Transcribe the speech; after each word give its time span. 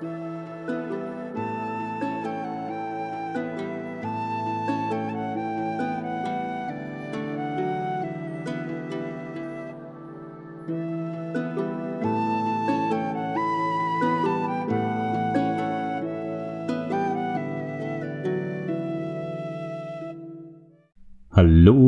Hallo 0.00 0.06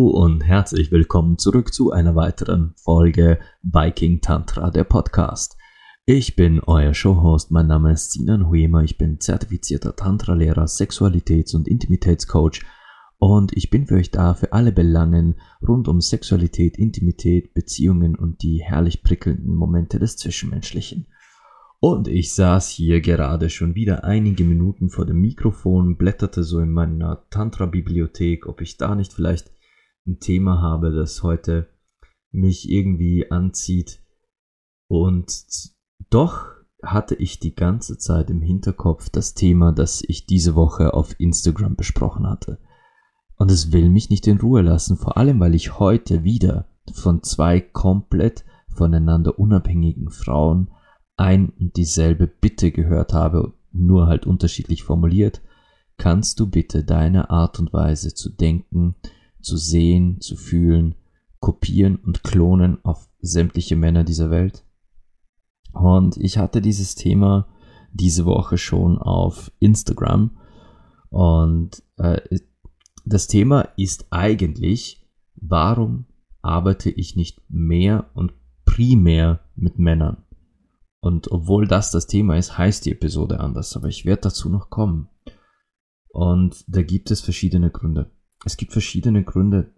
und 0.08 0.44
herzlich 0.44 0.92
willkommen 0.92 1.38
zurück 1.38 1.72
zu 1.72 1.92
einer 1.92 2.14
weiteren 2.14 2.74
Folge 2.76 3.38
Viking 3.62 4.20
Tantra, 4.20 4.70
der 4.70 4.84
Podcast. 4.84 5.56
Ich 6.04 6.34
bin 6.34 6.58
euer 6.58 6.94
Showhost, 6.94 7.52
mein 7.52 7.68
Name 7.68 7.92
ist 7.92 8.10
Sinan 8.10 8.48
Huema, 8.48 8.82
ich 8.82 8.98
bin 8.98 9.20
zertifizierter 9.20 9.94
Tantra-Lehrer, 9.94 10.64
Sexualitäts- 10.64 11.54
und 11.54 11.68
Intimitätscoach 11.68 12.64
und 13.18 13.56
ich 13.56 13.70
bin 13.70 13.86
für 13.86 13.94
euch 13.94 14.10
da 14.10 14.34
für 14.34 14.52
alle 14.52 14.72
Belangen 14.72 15.36
rund 15.64 15.86
um 15.86 16.00
Sexualität, 16.00 16.76
Intimität, 16.76 17.54
Beziehungen 17.54 18.16
und 18.16 18.42
die 18.42 18.60
herrlich 18.64 19.04
prickelnden 19.04 19.54
Momente 19.54 20.00
des 20.00 20.16
Zwischenmenschlichen. 20.16 21.06
Und 21.78 22.08
ich 22.08 22.34
saß 22.34 22.68
hier 22.68 23.00
gerade 23.00 23.48
schon 23.48 23.76
wieder 23.76 24.02
einige 24.02 24.42
Minuten 24.42 24.90
vor 24.90 25.06
dem 25.06 25.20
Mikrofon, 25.20 25.98
blätterte 25.98 26.42
so 26.42 26.58
in 26.58 26.72
meiner 26.72 27.28
Tantra-Bibliothek, 27.30 28.46
ob 28.46 28.60
ich 28.60 28.76
da 28.76 28.96
nicht 28.96 29.12
vielleicht 29.12 29.52
ein 30.04 30.18
Thema 30.18 30.60
habe, 30.60 30.90
das 30.90 31.22
heute 31.22 31.68
mich 32.32 32.68
irgendwie 32.68 33.30
anzieht. 33.30 34.02
Und 34.88 35.30
doch 36.12 36.52
hatte 36.82 37.14
ich 37.14 37.38
die 37.38 37.54
ganze 37.54 37.96
Zeit 37.96 38.28
im 38.28 38.42
Hinterkopf 38.42 39.08
das 39.08 39.34
Thema, 39.34 39.72
das 39.72 40.02
ich 40.06 40.26
diese 40.26 40.54
Woche 40.54 40.94
auf 40.94 41.18
Instagram 41.18 41.76
besprochen 41.76 42.28
hatte. 42.28 42.58
Und 43.36 43.50
es 43.50 43.72
will 43.72 43.88
mich 43.88 44.10
nicht 44.10 44.26
in 44.26 44.38
Ruhe 44.38 44.62
lassen, 44.62 44.96
vor 44.96 45.16
allem 45.16 45.40
weil 45.40 45.54
ich 45.54 45.78
heute 45.78 46.24
wieder 46.24 46.66
von 46.92 47.22
zwei 47.22 47.60
komplett 47.60 48.44
voneinander 48.68 49.38
unabhängigen 49.38 50.10
Frauen 50.10 50.70
ein 51.16 51.50
und 51.50 51.76
dieselbe 51.76 52.26
Bitte 52.26 52.72
gehört 52.72 53.12
habe, 53.12 53.52
nur 53.70 54.06
halt 54.06 54.26
unterschiedlich 54.26 54.82
formuliert, 54.82 55.40
kannst 55.98 56.40
du 56.40 56.48
bitte 56.48 56.84
deine 56.84 57.30
Art 57.30 57.58
und 57.58 57.72
Weise 57.72 58.14
zu 58.14 58.30
denken, 58.30 58.96
zu 59.40 59.56
sehen, 59.56 60.20
zu 60.20 60.36
fühlen, 60.36 60.94
kopieren 61.38 61.96
und 61.96 62.22
klonen 62.22 62.84
auf 62.84 63.08
sämtliche 63.20 63.76
Männer 63.76 64.04
dieser 64.04 64.30
Welt? 64.30 64.64
Und 65.72 66.16
ich 66.16 66.38
hatte 66.38 66.60
dieses 66.60 66.94
Thema 66.94 67.48
diese 67.92 68.24
Woche 68.24 68.58
schon 68.58 68.98
auf 68.98 69.52
Instagram 69.58 70.30
und 71.12 71.82
äh, 71.98 72.20
das 73.04 73.26
Thema 73.26 73.68
ist 73.76 74.06
eigentlich, 74.10 75.06
warum 75.34 76.06
arbeite 76.40 76.88
ich 76.88 77.16
nicht 77.16 77.42
mehr 77.50 78.10
und 78.14 78.32
primär 78.64 79.40
mit 79.54 79.78
Männern? 79.78 80.24
Und 81.00 81.30
obwohl 81.30 81.66
das 81.66 81.90
das 81.90 82.06
Thema 82.06 82.36
ist, 82.38 82.56
heißt 82.56 82.86
die 82.86 82.92
Episode 82.92 83.40
anders, 83.40 83.76
aber 83.76 83.88
ich 83.88 84.06
werde 84.06 84.22
dazu 84.22 84.48
noch 84.48 84.70
kommen. 84.70 85.08
Und 86.08 86.64
da 86.66 86.82
gibt 86.82 87.10
es 87.10 87.20
verschiedene 87.20 87.70
Gründe. 87.70 88.10
Es 88.46 88.56
gibt 88.56 88.72
verschiedene 88.72 89.22
Gründe, 89.22 89.74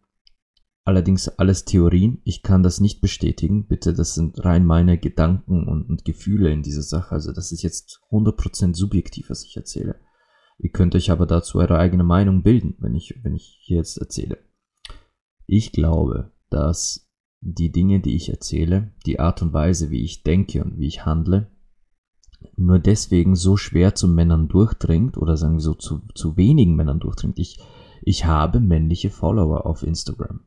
allerdings 0.85 1.29
alles 1.29 1.65
Theorien. 1.65 2.21
Ich 2.25 2.43
kann 2.43 2.63
das 2.63 2.81
nicht 2.81 3.01
bestätigen. 3.01 3.67
Bitte, 3.67 3.95
das 3.95 4.15
sind 4.15 4.45
rein 4.45 4.65
meine 4.65 4.99
Gedanken 4.99 5.67
und, 5.67 5.89
und 5.89 6.05
Gefühle 6.05 6.53
in 6.53 6.63
dieser 6.63 6.83
Sache. 6.83 7.13
Also 7.13 7.33
das 7.33 7.53
ist 7.53 7.63
jetzt 7.63 8.01
100% 8.11 8.75
subjektiv, 8.75 9.31
was 9.31 9.45
ich 9.45 9.57
erzähle. 9.57 10.01
Ihr 10.59 10.71
könnt 10.71 10.95
euch 10.95 11.11
aber 11.11 11.27
dazu 11.27 11.59
eure 11.59 11.79
eigene 11.79 12.05
Meinung 12.05 12.43
bilden, 12.43 12.77
wenn 12.79 12.95
ich, 12.95 13.19
wenn 13.23 13.35
ich 13.35 13.59
hier 13.62 13.79
jetzt 13.79 13.99
erzähle. 13.99 14.39
Ich 15.47 15.73
glaube, 15.73 16.33
dass 16.50 17.11
die 17.41 17.73
Dinge, 17.73 18.00
die 18.00 18.15
ich 18.15 18.28
erzähle, 18.28 18.94
die 19.05 19.19
Art 19.21 19.43
und 19.43 19.53
Weise, 19.53 19.91
wie 19.91 20.03
ich 20.03 20.23
denke 20.23 20.65
und 20.65 20.78
wie 20.78 20.87
ich 20.87 21.05
handle, 21.05 21.50
nur 22.56 22.78
deswegen 22.78 23.37
so 23.37 23.56
schwer 23.56 23.94
zu 23.94 24.06
Männern 24.06 24.49
durchdringt 24.49 25.17
oder 25.17 25.37
sagen 25.37 25.55
wir 25.55 25.61
so 25.61 25.75
zu, 25.75 26.03
zu 26.15 26.37
wenigen 26.37 26.77
Männern 26.77 27.00
durchdringt. 27.00 27.39
Ich, 27.39 27.59
ich 28.03 28.27
habe 28.27 28.61
männliche 28.61 29.11
Follower 29.11 29.67
auf 29.67 29.83
Instagram. 29.83 30.41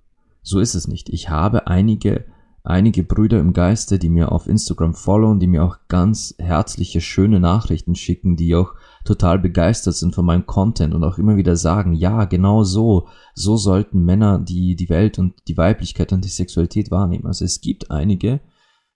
So 0.47 0.59
ist 0.59 0.75
es 0.75 0.87
nicht. 0.87 1.09
Ich 1.09 1.29
habe 1.29 1.67
einige 1.67 2.23
einige 2.63 3.03
Brüder 3.03 3.39
im 3.39 3.51
Geiste, 3.51 3.99
die 3.99 4.07
mir 4.07 4.31
auf 4.31 4.47
Instagram 4.47 4.93
followen, 4.93 5.39
die 5.39 5.47
mir 5.47 5.63
auch 5.63 5.77
ganz 5.89 6.35
herzliche, 6.37 7.01
schöne 7.01 7.41
Nachrichten 7.41 7.95
schicken, 7.95 8.37
die 8.37 8.55
auch 8.55 8.73
total 9.03 9.39
begeistert 9.39 9.95
sind 9.95 10.15
von 10.15 10.25
meinem 10.25 10.45
Content 10.45 10.93
und 10.93 11.03
auch 11.03 11.17
immer 11.17 11.35
wieder 11.35 11.57
sagen, 11.57 11.93
ja, 11.93 12.23
genau 12.25 12.63
so, 12.63 13.07
so 13.33 13.57
sollten 13.57 14.05
Männer 14.05 14.39
die, 14.39 14.77
die 14.77 14.89
Welt 14.89 15.19
und 15.19 15.35
die 15.49 15.57
Weiblichkeit 15.57 16.13
und 16.13 16.23
die 16.23 16.29
Sexualität 16.29 16.91
wahrnehmen. 16.91 17.25
Also 17.25 17.43
es 17.43 17.61
gibt 17.61 17.91
einige, 17.91 18.39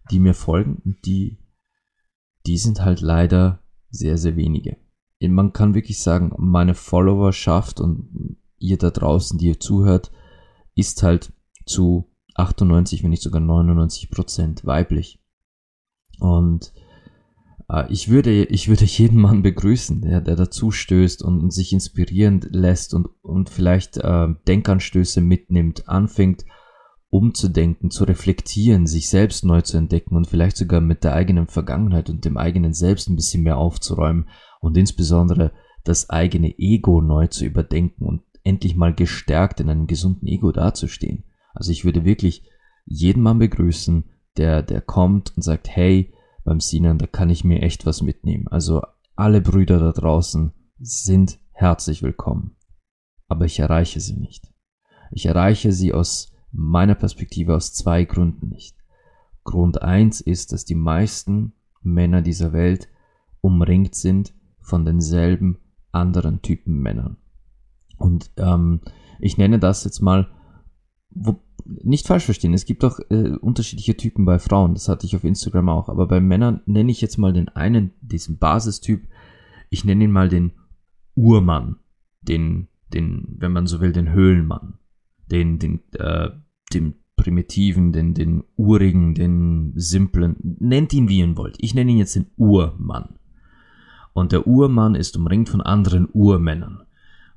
die 0.09 0.19
mir 0.19 0.33
folgen 0.33 0.81
und 0.85 1.05
die, 1.05 1.37
die 2.45 2.57
sind 2.57 2.83
halt 2.83 3.01
leider 3.01 3.59
sehr, 3.89 4.17
sehr 4.17 4.37
wenige. 4.37 4.77
Man 5.21 5.51
kann 5.53 5.75
wirklich 5.75 6.01
sagen, 6.01 6.33
meine 6.37 6.75
Followerschaft 6.75 7.81
und 7.81 8.37
ihr 8.57 8.77
da 8.77 8.89
draußen, 8.89 9.37
die 9.37 9.47
ihr 9.47 9.59
zuhört, 9.59 10.11
ist 10.75 11.03
halt 11.03 11.31
zu 11.65 12.09
98, 12.35 13.03
wenn 13.03 13.09
nicht 13.09 13.23
sogar 13.23 13.41
99 13.41 14.09
Prozent 14.09 14.65
weiblich. 14.65 15.21
Und 16.19 16.73
äh, 17.69 17.91
ich 17.91 18.09
würde, 18.09 18.45
ich 18.45 18.67
würde 18.67 18.85
jeden 18.85 19.19
Mann 19.19 19.41
begrüßen, 19.41 20.01
der, 20.01 20.21
der 20.21 20.35
dazu 20.35 20.71
stößt 20.71 21.23
und, 21.23 21.41
und 21.41 21.51
sich 21.51 21.73
inspirieren 21.73 22.41
lässt 22.49 22.93
und, 22.93 23.07
und 23.21 23.49
vielleicht 23.49 23.97
äh, 23.97 24.27
Denkanstöße 24.47 25.21
mitnimmt, 25.21 25.87
anfängt 25.87 26.45
umzudenken, 27.11 27.91
zu 27.91 28.05
reflektieren, 28.05 28.87
sich 28.87 29.09
selbst 29.09 29.43
neu 29.43 29.61
zu 29.61 29.77
entdecken 29.77 30.15
und 30.15 30.27
vielleicht 30.27 30.55
sogar 30.55 30.79
mit 30.79 31.03
der 31.03 31.13
eigenen 31.13 31.47
Vergangenheit 31.47 32.09
und 32.09 32.23
dem 32.23 32.37
eigenen 32.37 32.73
Selbst 32.73 33.09
ein 33.09 33.17
bisschen 33.17 33.43
mehr 33.43 33.57
aufzuräumen 33.57 34.29
und 34.61 34.77
insbesondere 34.77 35.51
das 35.83 36.09
eigene 36.09 36.57
Ego 36.57 37.01
neu 37.01 37.27
zu 37.27 37.43
überdenken 37.43 38.05
und 38.05 38.21
endlich 38.43 38.77
mal 38.77 38.95
gestärkt 38.95 39.59
in 39.59 39.69
einem 39.69 39.87
gesunden 39.87 40.25
Ego 40.25 40.53
dazustehen. 40.53 41.25
Also 41.53 41.71
ich 41.71 41.85
würde 41.85 42.05
wirklich 42.05 42.49
jeden 42.85 43.23
Mann 43.23 43.39
begrüßen, 43.39 44.05
der, 44.37 44.61
der 44.61 44.81
kommt 44.81 45.35
und 45.35 45.43
sagt, 45.43 45.69
hey, 45.69 46.13
beim 46.43 46.59
Sinan, 46.59 46.97
da 46.97 47.07
kann 47.07 47.29
ich 47.29 47.43
mir 47.43 47.61
echt 47.61 47.85
was 47.85 48.01
mitnehmen. 48.01 48.47
Also 48.47 48.81
alle 49.15 49.41
Brüder 49.41 49.79
da 49.79 49.91
draußen 49.91 50.53
sind 50.79 51.39
herzlich 51.51 52.01
willkommen. 52.01 52.55
Aber 53.27 53.45
ich 53.45 53.59
erreiche 53.59 53.99
sie 53.99 54.15
nicht. 54.15 54.51
Ich 55.11 55.25
erreiche 55.25 55.71
sie 55.71 55.93
aus 55.93 56.33
meiner 56.51 56.95
Perspektive 56.95 57.55
aus 57.55 57.73
zwei 57.73 58.05
Gründen 58.05 58.49
nicht. 58.49 58.75
Grund 59.43 59.81
eins 59.81 60.21
ist, 60.21 60.53
dass 60.53 60.65
die 60.65 60.75
meisten 60.75 61.53
Männer 61.81 62.21
dieser 62.21 62.53
Welt 62.53 62.89
umringt 63.41 63.95
sind 63.95 64.33
von 64.59 64.85
denselben 64.85 65.59
anderen 65.91 66.41
Typen 66.41 66.79
Männern. 66.79 67.17
Und 67.97 68.31
ähm, 68.37 68.81
ich 69.19 69.37
nenne 69.37 69.59
das 69.59 69.83
jetzt 69.83 70.01
mal 70.01 70.29
wo, 71.11 71.39
nicht 71.65 72.07
falsch 72.07 72.25
verstehen, 72.25 72.53
es 72.53 72.65
gibt 72.65 72.83
auch 72.83 72.99
äh, 73.09 73.35
unterschiedliche 73.37 73.95
Typen 73.95 74.25
bei 74.25 74.39
Frauen, 74.39 74.73
das 74.73 74.89
hatte 74.89 75.05
ich 75.05 75.15
auf 75.15 75.23
Instagram 75.23 75.69
auch, 75.69 75.89
aber 75.89 76.07
bei 76.07 76.19
Männern 76.19 76.61
nenne 76.65 76.91
ich 76.91 77.01
jetzt 77.01 77.17
mal 77.17 77.33
den 77.33 77.49
einen, 77.49 77.91
diesen 78.01 78.37
Basistyp, 78.37 79.01
ich 79.69 79.85
nenne 79.85 80.05
ihn 80.05 80.11
mal 80.11 80.29
den 80.29 80.51
Urmann, 81.15 81.77
den, 82.21 82.67
den, 82.93 83.35
wenn 83.37 83.51
man 83.51 83.67
so 83.67 83.79
will, 83.81 83.93
den 83.93 84.11
Höhlenmann, 84.11 84.79
den, 85.31 85.59
den, 85.59 85.81
äh, 85.93 86.29
den 86.73 86.95
primitiven, 87.15 87.91
den, 87.91 88.13
den 88.13 88.43
urigen, 88.55 89.13
den 89.13 89.73
simplen, 89.75 90.35
nennt 90.59 90.93
ihn 90.93 91.07
wie 91.07 91.19
ihr 91.19 91.37
wollt. 91.37 91.55
Ich 91.59 91.75
nenne 91.75 91.91
ihn 91.91 91.99
jetzt 91.99 92.15
den 92.15 92.27
Urmann. 92.35 93.15
Und 94.13 94.31
der 94.31 94.47
Urmann 94.47 94.95
ist 94.95 95.15
umringt 95.15 95.47
von 95.47 95.61
anderen 95.61 96.09
Urmännern. 96.11 96.83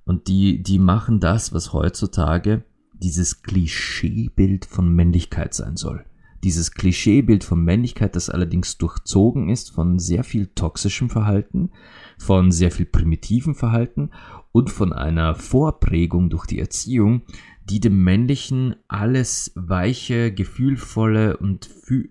Und 0.04 0.28
die, 0.28 0.62
die 0.62 0.78
machen 0.78 1.20
das, 1.20 1.52
was 1.52 1.72
heutzutage 1.72 2.64
dieses 2.94 3.42
Klischeebild 3.42 4.64
von 4.64 4.88
Männlichkeit 4.94 5.54
sein 5.54 5.76
soll. 5.76 6.04
Dieses 6.44 6.72
Klischeebild 6.72 7.42
von 7.42 7.64
Männlichkeit, 7.64 8.16
das 8.16 8.28
allerdings 8.28 8.76
durchzogen 8.76 9.48
ist 9.48 9.70
von 9.70 9.98
sehr 9.98 10.24
viel 10.24 10.48
toxischem 10.48 11.08
Verhalten, 11.08 11.70
von 12.18 12.52
sehr 12.52 12.70
viel 12.70 12.84
primitiven 12.84 13.54
Verhalten 13.54 14.10
und 14.52 14.68
von 14.70 14.92
einer 14.92 15.34
Vorprägung 15.34 16.28
durch 16.28 16.44
die 16.44 16.58
Erziehung, 16.60 17.22
die 17.64 17.80
dem 17.80 18.04
Männlichen 18.04 18.76
alles 18.88 19.52
weiche, 19.54 20.32
gefühlvolle 20.32 21.38
und 21.38 21.70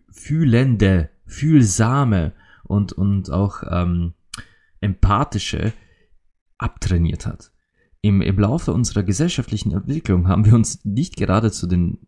fühlende, 0.09 1.11
fühlsame 1.27 2.33
und, 2.63 2.91
und 2.91 3.29
auch 3.29 3.61
ähm, 3.69 4.13
empathische 4.81 5.73
abtrainiert 6.57 7.27
hat 7.27 7.52
im, 8.03 8.21
im 8.21 8.37
Laufe 8.37 8.73
unserer 8.73 9.01
gesellschaftlichen 9.01 9.71
Entwicklung 9.71 10.27
haben 10.27 10.45
wir 10.45 10.53
uns 10.53 10.83
nicht 10.83 11.15
gerade 11.15 11.51
zu 11.51 11.67
den 11.67 11.99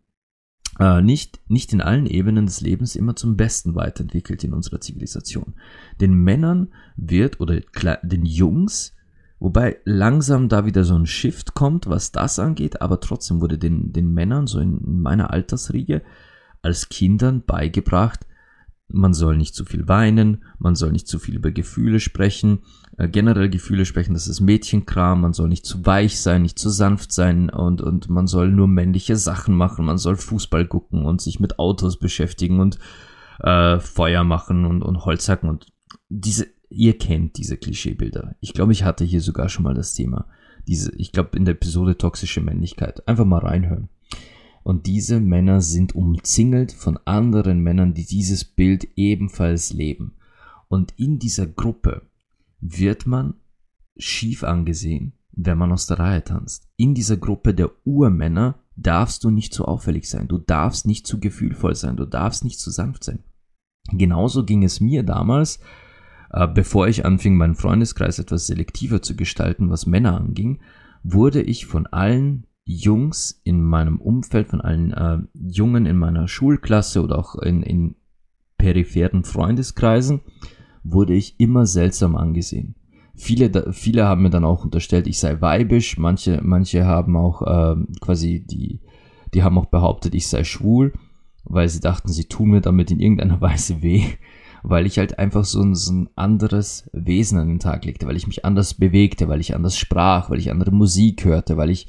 äh, 0.78 1.00
nicht, 1.00 1.40
nicht 1.48 1.72
in 1.72 1.80
allen 1.80 2.04
Ebenen 2.04 2.44
des 2.44 2.60
Lebens 2.60 2.96
immer 2.96 3.16
zum 3.16 3.38
Besten 3.38 3.74
weiterentwickelt 3.74 4.44
in 4.44 4.52
unserer 4.52 4.80
Zivilisation. 4.80 5.54
Den 5.98 6.12
Männern 6.12 6.68
wird 6.96 7.40
oder 7.40 7.60
den 8.02 8.26
Jungs, 8.26 8.94
wobei 9.38 9.78
langsam 9.84 10.50
da 10.50 10.66
wieder 10.66 10.84
so 10.84 10.94
ein 10.94 11.06
Shift 11.06 11.54
kommt, 11.54 11.86
was 11.86 12.12
das 12.12 12.38
angeht, 12.38 12.82
aber 12.82 13.00
trotzdem 13.00 13.40
wurde 13.40 13.56
den, 13.56 13.94
den 13.94 14.12
Männern 14.12 14.46
so 14.46 14.60
in 14.60 15.00
meiner 15.00 15.30
Altersriege 15.30 16.02
als 16.60 16.90
Kindern 16.90 17.42
beigebracht, 17.46 18.26
man 18.88 19.14
soll 19.14 19.36
nicht 19.36 19.54
zu 19.54 19.64
viel 19.64 19.88
weinen, 19.88 20.44
man 20.58 20.74
soll 20.74 20.92
nicht 20.92 21.08
zu 21.08 21.18
viel 21.18 21.36
über 21.36 21.50
Gefühle 21.50 22.00
sprechen, 22.00 22.60
äh, 22.98 23.08
generell 23.08 23.48
Gefühle 23.48 23.84
sprechen, 23.84 24.14
das 24.14 24.28
ist 24.28 24.40
Mädchenkram, 24.40 25.20
man 25.20 25.32
soll 25.32 25.48
nicht 25.48 25.66
zu 25.66 25.84
weich 25.84 26.20
sein, 26.20 26.42
nicht 26.42 26.58
zu 26.58 26.70
sanft 26.70 27.12
sein 27.12 27.50
und, 27.50 27.80
und 27.80 28.08
man 28.08 28.26
soll 28.26 28.50
nur 28.50 28.68
männliche 28.68 29.16
Sachen 29.16 29.54
machen, 29.54 29.84
man 29.84 29.98
soll 29.98 30.16
Fußball 30.16 30.66
gucken 30.66 31.04
und 31.04 31.20
sich 31.20 31.40
mit 31.40 31.58
Autos 31.58 31.98
beschäftigen 31.98 32.60
und 32.60 32.78
äh, 33.40 33.78
Feuer 33.80 34.24
machen 34.24 34.64
und, 34.64 34.82
und 34.82 35.04
Holz 35.04 35.28
hacken 35.28 35.48
und 35.48 35.66
diese, 36.08 36.46
ihr 36.68 36.96
kennt 36.98 37.36
diese 37.38 37.56
Klischeebilder. 37.56 38.36
Ich 38.40 38.52
glaube, 38.52 38.72
ich 38.72 38.84
hatte 38.84 39.04
hier 39.04 39.20
sogar 39.20 39.48
schon 39.48 39.64
mal 39.64 39.74
das 39.74 39.94
Thema. 39.94 40.26
Diese, 40.66 40.92
ich 40.96 41.12
glaube, 41.12 41.36
in 41.36 41.44
der 41.44 41.54
Episode 41.54 41.96
toxische 41.96 42.40
Männlichkeit. 42.40 43.06
Einfach 43.06 43.24
mal 43.24 43.38
reinhören. 43.38 43.88
Und 44.66 44.86
diese 44.86 45.20
Männer 45.20 45.60
sind 45.60 45.94
umzingelt 45.94 46.72
von 46.72 46.98
anderen 47.04 47.60
Männern, 47.60 47.94
die 47.94 48.04
dieses 48.04 48.44
Bild 48.44 48.88
ebenfalls 48.96 49.72
leben. 49.72 50.16
Und 50.66 50.92
in 50.96 51.20
dieser 51.20 51.46
Gruppe 51.46 52.02
wird 52.60 53.06
man 53.06 53.34
schief 53.96 54.42
angesehen, 54.42 55.12
wenn 55.30 55.56
man 55.56 55.70
aus 55.70 55.86
der 55.86 56.00
Reihe 56.00 56.24
tanzt. 56.24 56.66
In 56.76 56.94
dieser 56.94 57.16
Gruppe 57.16 57.54
der 57.54 57.70
Urmänner 57.84 58.58
darfst 58.74 59.22
du 59.22 59.30
nicht 59.30 59.54
zu 59.54 59.66
auffällig 59.66 60.10
sein, 60.10 60.26
du 60.26 60.36
darfst 60.36 60.84
nicht 60.84 61.06
zu 61.06 61.20
gefühlvoll 61.20 61.76
sein, 61.76 61.96
du 61.96 62.04
darfst 62.04 62.42
nicht 62.42 62.58
zu 62.58 62.72
sanft 62.72 63.04
sein. 63.04 63.20
Genauso 63.92 64.44
ging 64.44 64.64
es 64.64 64.80
mir 64.80 65.04
damals, 65.04 65.60
äh, 66.32 66.48
bevor 66.48 66.88
ich 66.88 67.04
anfing, 67.04 67.36
meinen 67.36 67.54
Freundeskreis 67.54 68.18
etwas 68.18 68.48
selektiver 68.48 69.00
zu 69.00 69.14
gestalten, 69.14 69.70
was 69.70 69.86
Männer 69.86 70.16
anging, 70.16 70.58
wurde 71.04 71.40
ich 71.40 71.66
von 71.66 71.86
allen 71.86 72.45
Jungs 72.66 73.40
in 73.44 73.62
meinem 73.62 74.00
Umfeld, 74.00 74.48
von 74.48 74.60
allen 74.60 74.92
äh, 74.92 75.18
Jungen 75.34 75.86
in 75.86 75.96
meiner 75.96 76.26
Schulklasse 76.26 77.00
oder 77.02 77.16
auch 77.18 77.36
in, 77.36 77.62
in 77.62 77.94
peripheren 78.58 79.22
Freundeskreisen, 79.22 80.20
wurde 80.82 81.14
ich 81.14 81.38
immer 81.38 81.64
seltsam 81.66 82.16
angesehen. 82.16 82.74
Viele, 83.14 83.72
viele 83.72 84.06
haben 84.06 84.22
mir 84.22 84.30
dann 84.30 84.44
auch 84.44 84.64
unterstellt, 84.64 85.06
ich 85.06 85.20
sei 85.20 85.40
weibisch. 85.40 85.96
Manche, 85.96 86.40
manche 86.42 86.84
haben 86.84 87.16
auch 87.16 87.42
äh, 87.42 87.76
quasi 88.00 88.44
die, 88.44 88.80
die 89.32 89.42
haben 89.42 89.56
auch 89.58 89.66
behauptet, 89.66 90.14
ich 90.14 90.26
sei 90.26 90.42
schwul, 90.42 90.92
weil 91.44 91.68
sie 91.68 91.80
dachten, 91.80 92.08
sie 92.08 92.24
tun 92.24 92.50
mir 92.50 92.60
damit 92.60 92.90
in 92.90 93.00
irgendeiner 93.00 93.40
Weise 93.40 93.80
weh, 93.80 94.04
weil 94.64 94.86
ich 94.86 94.98
halt 94.98 95.20
einfach 95.20 95.44
so 95.44 95.62
ein, 95.62 95.76
so 95.76 95.92
ein 95.92 96.08
anderes 96.16 96.90
Wesen 96.92 97.38
an 97.38 97.48
den 97.48 97.58
Tag 97.60 97.84
legte, 97.84 98.06
weil 98.08 98.16
ich 98.16 98.26
mich 98.26 98.44
anders 98.44 98.74
bewegte, 98.74 99.28
weil 99.28 99.40
ich 99.40 99.54
anders 99.54 99.78
sprach, 99.78 100.30
weil 100.30 100.40
ich 100.40 100.50
andere 100.50 100.72
Musik 100.72 101.24
hörte, 101.24 101.56
weil 101.56 101.70
ich 101.70 101.86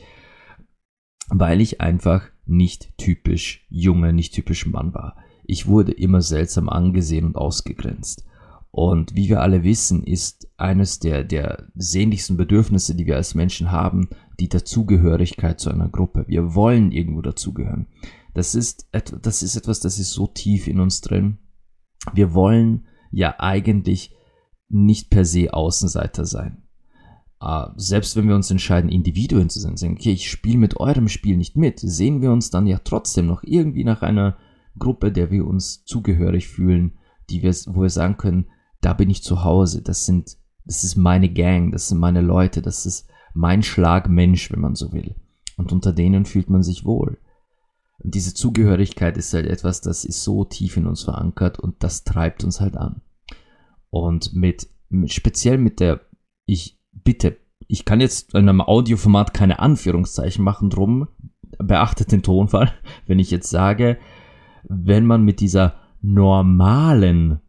weil 1.29 1.62
ich 1.62 1.81
einfach 1.81 2.24
nicht 2.45 2.97
typisch 2.97 3.65
Junge, 3.69 4.13
nicht 4.13 4.33
typisch 4.33 4.65
Mann 4.65 4.94
war. 4.94 5.18
Ich 5.45 5.68
wurde 5.68 5.91
immer 5.91 6.21
seltsam 6.21 6.69
angesehen 6.69 7.25
und 7.25 7.35
ausgegrenzt. 7.35 8.25
Und 8.71 9.15
wie 9.15 9.29
wir 9.29 9.41
alle 9.41 9.63
wissen, 9.63 10.03
ist 10.03 10.50
eines 10.57 11.00
der, 11.00 11.24
der 11.24 11.68
sehnlichsten 11.75 12.38
Bedürfnisse, 12.38 12.95
die 12.95 13.06
wir 13.06 13.15
als 13.15 13.33
Menschen 13.33 13.71
haben, 13.71 14.09
die 14.39 14.50
Dazugehörigkeit 14.50 15.59
zu 15.59 15.71
einer 15.71 15.89
Gruppe. 15.89 16.25
Wir 16.27 16.53
wollen 16.53 16.91
irgendwo 16.91 17.21
dazugehören. 17.21 17.88
Das 18.33 18.53
ist, 18.53 18.88
das 18.91 19.41
ist 19.41 19.56
etwas, 19.56 19.80
das 19.80 19.97
ist 19.97 20.12
so 20.12 20.27
tief 20.27 20.68
in 20.68 20.80
uns 20.80 21.01
drin. 21.01 21.39
Wir 22.13 22.33
wollen 22.33 22.85
ja 23.09 23.35
eigentlich 23.39 24.15
nicht 24.69 25.09
per 25.09 25.25
se 25.25 25.53
Außenseiter 25.53 26.25
sein. 26.25 26.67
Uh, 27.39 27.68
selbst 27.75 28.16
wenn 28.16 28.28
wir 28.28 28.34
uns 28.34 28.50
entscheiden, 28.50 28.89
Individuen 28.89 29.50
zu 29.50 29.60
sein, 29.60 29.78
sagen, 29.78 29.94
okay, 29.94 30.12
ich 30.12 30.30
spiele 30.30 30.57
mit 30.57 30.78
eurem 30.78 31.07
Spiel 31.07 31.38
nicht 31.38 31.56
mit, 31.56 31.80
sehen 31.80 32.22
wir 32.22 32.31
uns 32.31 32.50
dann 32.50 32.66
ja 32.66 32.80
trotzdem 32.84 33.28
noch 33.28 33.44
irgendwie 33.44 33.84
nach 33.84 34.01
einer 34.01 34.38
Gruppe, 34.80 35.12
der 35.12 35.30
wir 35.30 35.45
uns 35.45 35.84
zugehörig 35.86 36.48
fühlen, 36.48 36.98
die 37.30 37.44
wir, 37.44 37.54
wo 37.68 37.84
wir 37.84 37.92
sagen 37.92 38.18
können, 38.18 38.48
da 38.81 38.94
bin 38.94 39.12
ich 39.12 39.22
zu 39.22 39.44
Hause, 39.44 39.84
das 39.84 40.06
sind, 40.06 40.38
das 40.66 40.84
ist 40.84 40.95
meine 40.95 41.30
Gang, 41.30 41.72
das 41.72 41.89
sind 41.89 42.00
meine 42.00 42.22
Leute, 42.22 42.63
das 42.63 42.88
ist 42.88 43.07
mein 43.36 43.62
Schlag 43.62 44.10
Mensch, 44.10 44.51
wenn 44.51 44.62
man 44.62 44.74
so 44.74 44.92
will. 44.92 45.16
Und 45.57 45.72
unter 45.72 45.94
denen 45.94 46.25
fühlt 46.25 46.50
man 46.50 46.63
sich 46.63 46.86
wohl. 46.86 47.19
Und 48.00 48.16
diese 48.16 48.33
Zugehörigkeit 48.33 49.18
ist 49.18 49.33
halt 49.33 49.48
etwas, 49.48 49.81
das 49.81 50.06
ist 50.06 50.24
so 50.24 50.44
tief 50.44 50.78
in 50.78 50.88
uns 50.88 51.04
verankert 51.04 51.60
und 51.60 51.83
das 51.83 52.04
treibt 52.04 52.44
uns 52.44 52.62
halt 52.62 52.78
an. 52.78 53.01
Und 53.90 54.33
mit, 54.33 54.69
mit 54.90 55.13
speziell 55.13 55.57
mit 55.57 55.80
der, 55.80 56.01
ich 56.45 56.76
bitte, 57.03 57.38
ich 57.67 57.85
kann 57.85 58.01
jetzt 58.01 58.33
in 58.33 58.49
einem 58.49 58.61
Audioformat 58.61 59.33
keine 59.33 59.59
Anführungszeichen 59.59 60.44
machen, 60.44 60.69
drum. 60.69 61.07
Beachtet 61.59 62.11
den 62.11 62.23
Tonfall, 62.23 62.71
wenn 63.05 63.19
ich 63.19 63.31
jetzt 63.31 63.49
sage, 63.49 63.97
wenn 64.63 65.05
man 65.05 65.23
mit 65.23 65.39
dieser 65.39 65.75
normalen, 66.01 67.39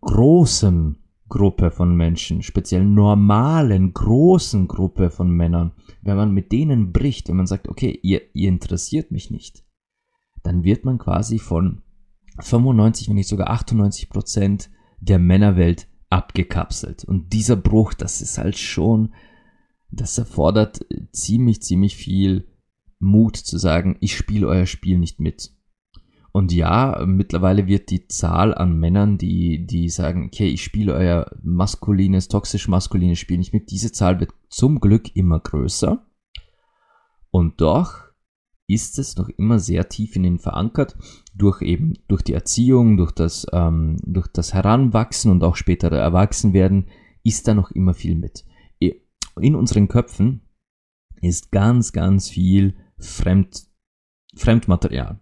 großen 0.00 0.98
Gruppe 1.28 1.70
von 1.70 1.96
Menschen, 1.96 2.42
speziell 2.42 2.84
normalen, 2.84 3.94
großen 3.94 4.68
Gruppe 4.68 5.10
von 5.10 5.30
Männern, 5.30 5.72
wenn 6.02 6.16
man 6.16 6.32
mit 6.32 6.52
denen 6.52 6.92
bricht, 6.92 7.28
wenn 7.28 7.36
man 7.36 7.46
sagt, 7.46 7.68
okay, 7.68 7.98
ihr, 8.02 8.20
ihr 8.34 8.48
interessiert 8.48 9.10
mich 9.12 9.30
nicht, 9.30 9.64
dann 10.42 10.64
wird 10.64 10.84
man 10.84 10.98
quasi 10.98 11.38
von 11.38 11.82
95, 12.38 13.08
wenn 13.08 13.14
nicht 13.14 13.28
sogar 13.28 13.50
98 13.50 14.10
Prozent 14.10 14.70
der 15.00 15.18
Männerwelt 15.18 15.88
abgekapselt. 16.12 17.04
Und 17.04 17.32
dieser 17.32 17.56
Bruch, 17.56 17.94
das 17.94 18.20
ist 18.20 18.36
halt 18.38 18.58
schon, 18.58 19.14
das 19.90 20.18
erfordert 20.18 20.84
ziemlich, 21.12 21.62
ziemlich 21.62 21.96
viel 21.96 22.48
Mut 22.98 23.36
zu 23.36 23.58
sagen, 23.58 23.96
ich 24.00 24.16
spiele 24.16 24.46
euer 24.46 24.66
Spiel 24.66 24.98
nicht 24.98 25.20
mit. 25.20 25.50
Und 26.30 26.52
ja, 26.52 27.02
mittlerweile 27.06 27.66
wird 27.66 27.90
die 27.90 28.06
Zahl 28.08 28.54
an 28.54 28.78
Männern, 28.78 29.18
die, 29.18 29.66
die 29.66 29.88
sagen, 29.88 30.26
okay, 30.26 30.48
ich 30.48 30.62
spiele 30.62 30.94
euer 30.94 31.30
maskulines, 31.42 32.28
toxisch 32.28 32.68
maskulines 32.68 33.18
Spiel 33.18 33.38
nicht 33.38 33.52
mit, 33.52 33.70
diese 33.70 33.92
Zahl 33.92 34.20
wird 34.20 34.32
zum 34.48 34.80
Glück 34.80 35.14
immer 35.16 35.40
größer. 35.40 36.06
Und 37.30 37.60
doch 37.60 38.11
ist 38.72 38.98
es 38.98 39.16
noch 39.16 39.28
immer 39.28 39.58
sehr 39.58 39.88
tief 39.88 40.16
in 40.16 40.24
ihnen 40.24 40.38
verankert, 40.38 40.96
durch 41.34 41.62
eben, 41.62 41.94
durch 42.08 42.22
die 42.22 42.34
Erziehung, 42.34 42.96
durch 42.96 43.12
das, 43.12 43.46
ähm, 43.52 43.96
durch 44.02 44.28
das 44.28 44.54
Heranwachsen 44.54 45.30
und 45.30 45.44
auch 45.44 45.56
spätere 45.56 45.98
Erwachsenwerden, 45.98 46.86
ist 47.22 47.46
da 47.48 47.54
noch 47.54 47.70
immer 47.70 47.94
viel 47.94 48.16
mit. 48.16 48.44
In 49.40 49.54
unseren 49.54 49.88
Köpfen 49.88 50.42
ist 51.22 51.52
ganz, 51.52 51.92
ganz 51.92 52.28
viel 52.28 52.74
Fremd, 52.98 53.64
Fremdmaterial. 54.34 55.20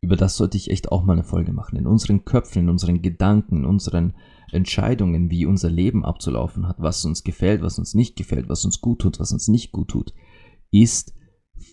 Über 0.00 0.16
das 0.16 0.36
sollte 0.36 0.56
ich 0.56 0.70
echt 0.70 0.90
auch 0.90 1.04
mal 1.04 1.12
eine 1.12 1.24
Folge 1.24 1.52
machen. 1.52 1.76
In 1.76 1.86
unseren 1.86 2.24
Köpfen, 2.24 2.62
in 2.62 2.68
unseren 2.70 3.02
Gedanken, 3.02 3.58
in 3.58 3.64
unseren 3.66 4.14
Entscheidungen, 4.50 5.30
wie 5.30 5.44
unser 5.44 5.68
Leben 5.68 6.04
abzulaufen 6.04 6.66
hat, 6.66 6.76
was 6.80 7.04
uns 7.04 7.22
gefällt, 7.22 7.60
was 7.60 7.78
uns 7.78 7.94
nicht 7.94 8.16
gefällt, 8.16 8.48
was 8.48 8.64
uns 8.64 8.80
gut 8.80 9.00
tut, 9.00 9.20
was 9.20 9.32
uns 9.32 9.48
nicht 9.48 9.72
gut 9.72 9.88
tut, 9.88 10.14
ist 10.70 11.14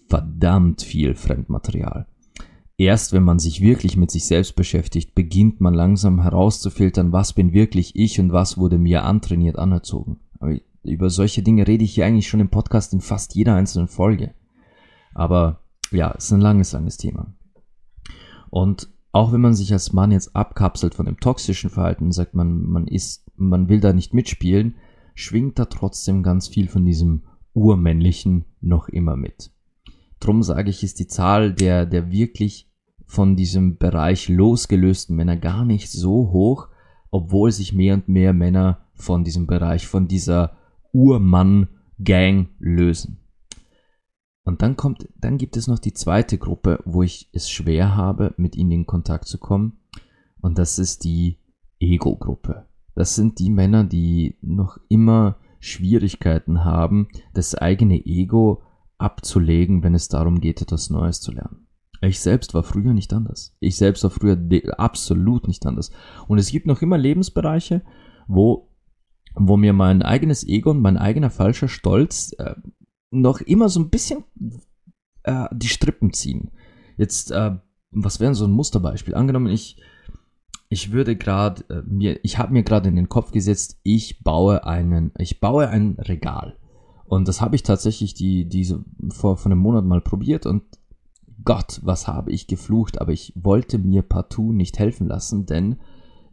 verdammt 0.08 0.82
viel 0.82 1.16
Fremdmaterial. 1.16 2.08
Erst 2.78 3.12
wenn 3.12 3.24
man 3.24 3.40
sich 3.40 3.62
wirklich 3.62 3.98
mit 3.98 4.12
sich 4.12 4.26
selbst 4.26 4.56
beschäftigt, 4.56 5.16
beginnt 5.16 5.62
man 5.62 5.74
langsam 5.74 6.22
herauszufiltern, 6.22 7.12
was 7.12 7.34
bin 7.34 7.52
wirklich 7.52 7.96
ich 7.96 8.20
und 8.20 8.32
was 8.32 8.58
wurde 8.58 8.78
mir 8.78 9.04
antrainiert 9.04 9.58
anerzogen. 9.58 10.20
Aber 10.40 10.56
über 10.84 11.10
solche 11.10 11.42
Dinge 11.42 11.68
rede 11.68 11.84
ich 11.84 11.96
hier 11.96 12.06
eigentlich 12.06 12.28
schon 12.28 12.40
im 12.40 12.50
Podcast 12.50 12.94
in 12.94 13.02
fast 13.02 13.34
jeder 13.36 13.56
einzelnen 13.56 13.88
Folge. 13.88 14.36
Aber 15.16 15.62
ja, 15.92 16.14
es 16.16 16.26
ist 16.26 16.34
ein 16.34 16.42
langes, 16.42 16.72
langes 16.74 16.98
Thema. 16.98 17.34
Und 18.52 18.90
auch 19.12 19.32
wenn 19.32 19.42
man 19.42 19.56
sich 19.56 19.74
als 19.74 19.94
Mann 19.94 20.12
jetzt 20.12 20.36
abkapselt 20.36 20.94
von 20.94 21.08
dem 21.08 21.20
toxischen 21.20 21.72
Verhalten 21.72 22.06
und 22.06 22.12
sagt, 22.12 22.36
man, 22.36 22.62
man 22.62 22.88
ist, 22.88 23.26
man 23.36 23.70
will 23.70 23.80
da 23.80 23.92
nicht 23.92 24.14
mitspielen, 24.14 24.76
schwingt 25.16 25.58
da 25.58 25.66
trotzdem 25.66 26.22
ganz 26.22 26.48
viel 26.48 26.68
von 26.68 26.86
diesem 26.86 27.24
urmännlichen 27.54 28.46
noch 28.62 28.88
immer 28.88 29.16
mit. 29.16 29.52
Drum 30.20 30.44
sage 30.44 30.70
ich, 30.70 30.84
ist 30.84 31.00
die 31.00 31.08
Zahl 31.08 31.54
der, 31.54 31.86
der 31.86 32.12
wirklich 32.12 32.72
von 33.06 33.36
diesem 33.36 33.78
Bereich 33.78 34.30
losgelösten 34.30 35.16
Männer 35.16 35.38
gar 35.38 35.64
nicht 35.64 35.90
so 35.92 36.32
hoch, 36.32 36.68
obwohl 37.10 37.52
sich 37.52 37.74
mehr 37.74 37.94
und 37.94 38.10
mehr 38.10 38.34
Männer 38.34 38.86
von 38.94 39.24
diesem 39.24 39.48
Bereich, 39.48 39.88
von 39.88 40.08
dieser 40.08 40.58
Urmann-Gang 40.92 42.50
lösen. 42.60 43.20
Und 44.44 44.62
dann 44.62 44.76
kommt, 44.78 45.08
dann 45.20 45.38
gibt 45.38 45.58
es 45.58 45.68
noch 45.68 45.80
die 45.80 45.94
zweite 45.94 46.38
Gruppe, 46.38 46.80
wo 46.86 47.04
ich 47.04 47.30
es 47.34 47.50
schwer 47.50 47.96
habe, 47.96 48.34
mit 48.38 48.56
ihnen 48.56 48.72
in 48.72 48.86
Kontakt 48.86 49.26
zu 49.26 49.38
kommen. 49.38 49.80
Und 50.40 50.58
das 50.58 50.80
ist 50.80 51.04
die 51.04 51.38
Ego-Gruppe. 51.80 52.66
Das 52.96 53.16
sind 53.16 53.40
die 53.40 53.50
Männer, 53.50 53.84
die 53.84 54.38
noch 54.42 54.78
immer 54.90 55.38
Schwierigkeiten 55.60 56.64
haben, 56.64 57.10
das 57.34 57.56
eigene 57.56 58.06
Ego 58.06 58.64
abzulegen, 58.98 59.84
wenn 59.84 59.94
es 59.94 60.08
darum 60.08 60.40
geht, 60.42 60.62
etwas 60.62 60.90
Neues 60.90 61.22
zu 61.22 61.32
lernen. 61.32 61.68
Ich 62.02 62.20
selbst 62.20 62.54
war 62.54 62.64
früher 62.64 62.94
nicht 62.94 63.14
anders. 63.14 63.56
Ich 63.60 63.76
selbst 63.76 64.04
war 64.04 64.12
früher 64.12 64.38
absolut 64.78 65.48
nicht 65.48 65.66
anders. 65.66 65.92
Und 66.28 66.38
es 66.38 66.52
gibt 66.52 66.68
noch 66.68 66.82
immer 66.82 66.98
Lebensbereiche, 66.98 67.82
wo, 68.28 68.70
wo 69.36 69.58
mir 69.58 69.74
mein 69.74 70.04
eigenes 70.04 70.48
Ego 70.48 70.72
und 70.72 70.82
mein 70.82 70.98
eigener 70.98 71.30
falscher 71.30 71.68
Stolz 71.68 72.34
äh, 72.38 72.56
noch 73.10 73.42
immer 73.42 73.70
so 73.70 73.80
ein 73.80 73.90
bisschen 73.90 74.24
äh, 75.24 75.48
die 75.52 75.70
Strippen 75.70 76.14
ziehen. 76.14 76.52
Jetzt, 76.98 77.32
äh, 77.32 77.58
was 77.92 78.20
wäre 78.20 78.36
so 78.36 78.46
ein 78.46 78.52
Musterbeispiel? 78.52 79.16
Angenommen, 79.16 79.48
ich, 79.48 79.82
ich 80.70 80.92
würde 80.92 81.16
gerade 81.16 81.64
äh, 81.70 81.82
mir, 81.86 82.20
ich 82.24 82.38
habe 82.38 82.54
mir 82.54 82.64
gerade 82.64 82.90
in 82.90 82.96
den 82.96 83.10
Kopf 83.10 83.32
gesetzt, 83.32 83.80
ich 83.84 84.24
baue 84.24 84.66
einen, 84.66 85.12
ich 85.18 85.40
baue 85.40 85.70
ein 85.70 85.98
Regal. 86.00 86.58
Und 87.08 87.28
das 87.28 87.40
habe 87.42 87.56
ich 87.56 87.64
tatsächlich 87.64 88.14
die, 88.14 88.48
diese, 88.48 88.84
vor, 89.10 89.38
vor 89.38 89.52
einem 89.52 89.62
Monat 89.62 89.86
mal 89.86 90.02
probiert 90.02 90.46
und 90.46 90.64
Gott, 91.46 91.80
was 91.84 92.08
habe 92.08 92.32
ich 92.32 92.48
geflucht, 92.48 93.00
aber 93.00 93.14
ich 93.14 93.32
wollte 93.36 93.78
mir 93.78 94.02
partout 94.02 94.52
nicht 94.52 94.80
helfen 94.80 95.08
lassen, 95.08 95.46
denn 95.46 95.78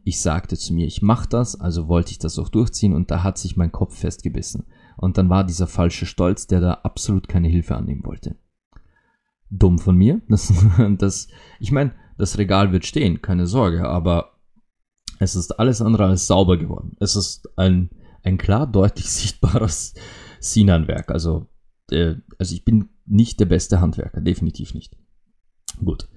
ich 0.02 0.20
sagte 0.20 0.56
zu 0.56 0.74
mir, 0.74 0.86
ich 0.86 1.02
mache 1.02 1.28
das, 1.28 1.60
also 1.60 1.86
wollte 1.86 2.10
ich 2.10 2.18
das 2.18 2.38
auch 2.38 2.48
durchziehen 2.48 2.92
und 2.92 3.10
da 3.10 3.22
hat 3.22 3.38
sich 3.38 3.56
mein 3.56 3.70
Kopf 3.70 3.96
festgebissen. 3.96 4.64
Und 4.96 5.16
dann 5.16 5.30
war 5.30 5.44
dieser 5.44 5.68
falsche 5.68 6.06
Stolz, 6.06 6.48
der 6.48 6.60
da 6.60 6.72
absolut 6.82 7.28
keine 7.28 7.48
Hilfe 7.48 7.76
annehmen 7.76 8.04
wollte. 8.04 8.36
Dumm 9.50 9.78
von 9.78 9.96
mir. 9.96 10.20
Das, 10.28 10.52
das, 10.98 11.28
ich 11.60 11.70
meine, 11.70 11.94
das 12.18 12.36
Regal 12.36 12.72
wird 12.72 12.84
stehen, 12.84 13.22
keine 13.22 13.46
Sorge, 13.46 13.88
aber 13.88 14.32
es 15.20 15.36
ist 15.36 15.58
alles 15.60 15.80
andere 15.80 16.06
als 16.06 16.26
sauber 16.26 16.56
geworden. 16.56 16.96
Es 16.98 17.14
ist 17.14 17.48
ein, 17.56 17.90
ein 18.24 18.38
klar 18.38 18.66
deutlich 18.66 19.08
sichtbares 19.10 19.94
Sinanwerk. 20.44 21.10
Also, 21.10 21.46
äh, 21.90 22.14
also 22.38 22.54
ich 22.54 22.64
bin 22.64 22.88
nicht 23.06 23.40
der 23.40 23.46
beste 23.46 23.80
Handwerker, 23.80 24.20
definitiv 24.20 24.74
nicht. 24.74 24.96
Gut. 25.84 26.08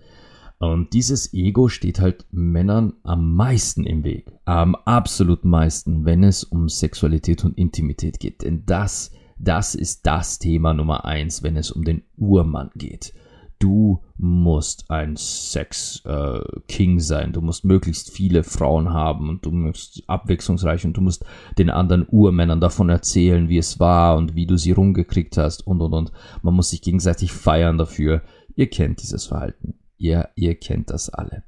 Und 0.59 0.93
dieses 0.93 1.33
Ego 1.33 1.67
steht 1.69 1.99
halt 1.99 2.25
Männern 2.31 2.93
am 3.03 3.35
meisten 3.35 3.83
im 3.83 4.03
Weg, 4.03 4.31
am 4.45 4.73
absolut 4.73 5.45
meisten, 5.45 6.05
wenn 6.05 6.23
es 6.23 6.43
um 6.43 6.67
Sexualität 6.67 7.45
und 7.45 7.57
Intimität 7.57 8.19
geht. 8.19 8.41
Denn 8.41 8.65
das, 8.65 9.11
das 9.37 9.75
ist 9.75 10.07
das 10.07 10.39
Thema 10.39 10.73
Nummer 10.73 11.05
eins, 11.05 11.43
wenn 11.43 11.57
es 11.57 11.69
um 11.69 11.83
den 11.83 12.03
Urmann 12.17 12.71
geht 12.75 13.13
du 13.59 14.03
musst 14.17 14.89
ein 14.89 15.15
Sex-King 15.15 16.97
äh, 16.97 17.01
sein. 17.01 17.33
Du 17.33 17.41
musst 17.41 17.65
möglichst 17.65 18.11
viele 18.11 18.43
Frauen 18.43 18.91
haben 18.91 19.29
und 19.29 19.45
du 19.45 19.51
musst 19.51 20.03
abwechslungsreich 20.07 20.85
und 20.85 20.97
du 20.97 21.01
musst 21.01 21.25
den 21.57 21.69
anderen 21.69 22.07
Urmännern 22.09 22.61
davon 22.61 22.89
erzählen, 22.89 23.49
wie 23.49 23.57
es 23.57 23.79
war 23.79 24.17
und 24.17 24.35
wie 24.35 24.45
du 24.45 24.57
sie 24.57 24.71
rumgekriegt 24.71 25.37
hast 25.37 25.65
und 25.65 25.81
und 25.81 25.93
und. 25.93 26.11
Man 26.41 26.53
muss 26.53 26.69
sich 26.69 26.81
gegenseitig 26.81 27.31
feiern 27.31 27.77
dafür. 27.77 28.23
Ihr 28.55 28.69
kennt 28.69 29.01
dieses 29.01 29.27
Verhalten. 29.27 29.79
Ihr, 29.97 30.29
ihr 30.35 30.55
kennt 30.55 30.89
das 30.89 31.09
alle. 31.09 31.43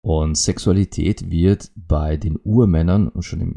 Und 0.00 0.36
Sexualität 0.36 1.30
wird 1.30 1.72
bei 1.74 2.16
den 2.16 2.38
Urmännern 2.42 3.10
schon 3.20 3.40
im, 3.40 3.54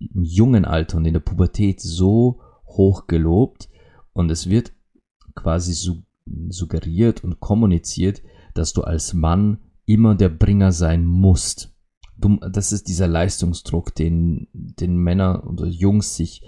im 0.00 0.24
jungen 0.24 0.64
Alter 0.64 0.96
und 0.96 1.04
in 1.04 1.12
der 1.12 1.20
Pubertät 1.20 1.80
so 1.80 2.40
hoch 2.66 3.06
gelobt 3.06 3.68
und 4.12 4.30
es 4.30 4.48
wird 4.48 4.72
quasi 5.34 5.72
so 5.72 6.02
suggeriert 6.48 7.24
und 7.24 7.40
kommuniziert, 7.40 8.22
dass 8.54 8.72
du 8.72 8.82
als 8.82 9.12
Mann 9.14 9.58
immer 9.84 10.14
der 10.14 10.28
Bringer 10.28 10.72
sein 10.72 11.04
musst. 11.04 11.74
Du, 12.16 12.36
das 12.36 12.72
ist 12.72 12.88
dieser 12.88 13.08
Leistungsdruck, 13.08 13.94
den, 13.94 14.48
den 14.52 14.96
Männer 14.96 15.44
oder 15.46 15.66
Jungs 15.66 16.16
sich, 16.16 16.42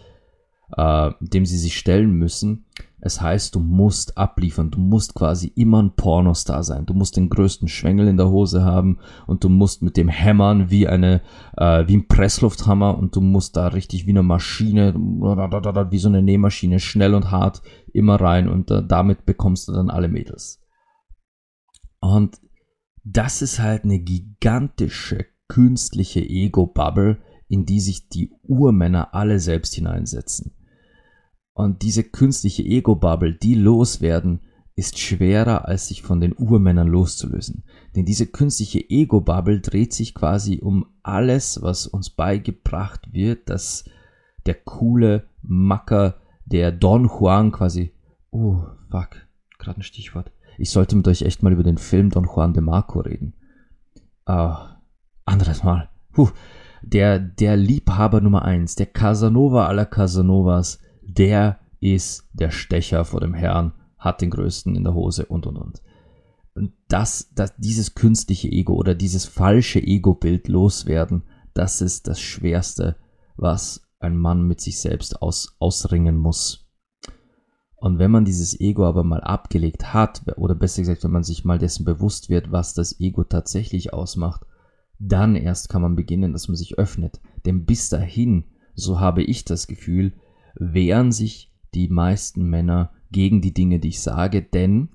äh, 0.77 1.11
dem 1.21 1.47
sie 1.47 1.59
sich 1.59 1.77
stellen 1.77 2.13
müssen. 2.13 2.67
Es 3.01 3.21
heißt, 3.21 3.55
du 3.55 3.61
musst 3.61 4.17
abliefern, 4.17 4.71
du 4.71 4.79
musst 4.79 5.15
quasi 5.15 5.53
immer 5.57 5.83
ein 5.83 5.95
Pornostar 5.95 6.63
sein, 6.65 6.87
du 6.87 6.95
musst 6.95 7.19
den 7.19 7.29
größten 7.29 7.69
Schwengel 7.69 8.09
in 8.09 8.17
der 8.17 8.31
Hose 8.31 8.65
haben 8.65 8.99
und 9.27 9.45
du 9.45 9.51
musst 9.51 9.83
mit 9.83 9.99
dem 9.99 10.09
hämmern 10.09 10.71
wie 10.71 10.89
eine, 10.89 11.21
äh, 11.59 11.87
wie 11.87 11.99
ein 11.99 12.09
Presslufthammer 12.09 12.97
und 12.97 13.15
du 13.15 13.21
musst 13.21 13.57
da 13.57 13.69
richtig 13.69 14.07
wie 14.07 14.11
eine 14.11 14.23
Maschine, 14.23 14.95
wie 15.91 15.99
so 15.99 16.09
eine 16.09 16.23
Nähmaschine, 16.23 16.81
schnell 16.81 17.15
und 17.15 17.31
hart 17.31 17.61
immer 17.93 18.19
rein 18.19 18.49
und 18.49 18.71
äh, 18.71 18.83
damit 18.83 19.27
bekommst 19.27 19.69
du 19.69 19.73
dann 19.73 19.91
alle 19.91 20.09
Mädels. 20.09 20.63
Und 22.01 22.41
das 23.05 23.43
ist 23.43 23.59
halt 23.59 23.85
eine 23.85 23.99
gigantische 23.99 25.27
künstliche 25.49 26.21
Ego-Bubble, 26.21 27.19
in 27.55 27.67
die 27.67 27.79
sich 27.79 28.09
die 28.09 28.33
Urmänner 28.43 29.15
alle 29.15 29.39
selbst 29.39 29.75
hineinsetzen. 29.75 30.51
Und 31.53 31.83
diese 31.83 32.03
künstliche 32.03 32.65
Ego-Bubble, 32.65 33.33
die 33.33 33.55
loswerden, 33.55 34.41
ist 34.75 34.99
schwerer, 34.99 35.69
als 35.69 35.87
sich 35.87 36.03
von 36.03 36.21
den 36.21 36.35
Urmännern 36.37 36.89
loszulösen. 36.89 37.63
Denn 37.95 38.07
diese 38.07 38.27
künstliche 38.27 38.91
Ego-Bubble 38.91 39.61
dreht 39.61 39.93
sich 39.93 40.15
quasi 40.15 40.59
um 40.61 40.87
alles, 41.05 41.63
was 41.63 41.87
uns 41.87 42.11
beigebracht 42.11 43.13
wird, 43.13 43.49
dass 43.49 43.85
der 44.47 44.55
coole 44.55 45.29
Macker, 45.43 46.17
der 46.47 46.73
Don 46.73 47.05
Juan 47.05 47.53
quasi, 47.53 47.93
oh, 48.33 48.65
fuck, 48.91 49.11
gerade 49.59 49.79
ein 49.79 49.85
Stichwort. 49.85 50.33
Ich 50.59 50.71
sollte 50.71 50.97
mit 50.97 51.07
euch 51.07 51.23
echt 51.23 51.45
mal 51.45 51.53
über 51.53 51.63
den 51.63 51.79
Film 51.79 52.11
Don 52.11 52.25
Juan 52.25 52.53
de 52.53 52.65
Marco 52.65 52.99
reden. 52.99 53.35
Ah, 54.25 54.81
anderes 55.25 55.63
Mal. 55.63 55.89
Puh. 56.11 56.31
Der, 56.87 57.19
der 57.19 57.57
Liebhaber 57.57 58.21
Nummer 58.21 58.45
eins, 58.45 58.75
der 58.75 58.87
Casanova 58.87 59.67
aller 59.67 59.87
Casanovas, 59.87 60.81
der 61.03 61.59
ist 61.81 62.29
der 62.33 62.51
Stecher 62.51 63.05
vor 63.05 63.21
dem 63.21 63.35
Herrn, 63.35 63.73
hat 63.99 64.21
den 64.21 64.31
größten 64.31 64.75
in 64.77 64.85
der 64.85 64.95
Hose 64.95 65.27
und 65.27 65.47
und 65.47 65.57
und. 65.57 65.83
Und 66.55 66.73
das, 66.89 67.31
das, 67.35 67.55
dieses 67.57 67.95
künstliche 67.95 68.49
Ego 68.49 68.75
oder 68.75 68.95
dieses 68.95 69.25
falsche 69.25 69.83
Ego-Bild 69.83 70.49
loswerden, 70.49 71.25
das 71.53 71.81
ist 71.81 72.07
das 72.07 72.21
Schwerste, 72.21 72.97
was 73.37 73.83
ein 73.99 74.17
Mann 74.17 74.47
mit 74.47 74.61
sich 74.61 74.79
selbst 74.79 75.23
aus, 75.23 75.57
ausringen 75.59 76.17
muss. 76.17 76.69
Und 77.77 77.99
wenn 77.99 78.11
man 78.11 78.25
dieses 78.25 78.59
Ego 78.61 78.87
aber 78.87 79.05
mal 79.05 79.21
abgelegt 79.21 79.93
hat, 79.93 80.23
oder 80.37 80.55
besser 80.55 80.83
gesagt, 80.83 81.05
wenn 81.05 81.11
man 81.11 81.25
sich 81.25 81.45
mal 81.45 81.59
dessen 81.59 81.85
bewusst 81.85 82.31
wird, 82.31 82.53
was 82.53 82.73
das 82.73 82.99
Ego 83.01 83.25
tatsächlich 83.25 83.93
ausmacht, 83.93 84.47
dann 84.99 85.37
erst 85.37 85.69
kann 85.69 85.83
man 85.83 85.97
beginnen, 85.97 86.33
dass 86.33 86.49
man 86.49 86.57
sich 86.57 86.79
öffnet. 86.79 87.21
Denn 87.45 87.65
bis 87.65 87.89
dahin, 87.89 88.45
so 88.75 89.01
habe 89.01 89.23
ich 89.23 89.45
das 89.45 89.67
Gefühl, 89.67 90.15
wehren 90.55 91.13
sich 91.13 91.53
die 91.75 91.89
meisten 91.89 92.45
Männer 92.45 92.93
gegen 93.11 93.41
die 93.41 93.55
Dinge, 93.55 93.81
die 93.81 93.89
ich 93.89 94.01
sage, 94.01 94.43
denn 94.43 94.91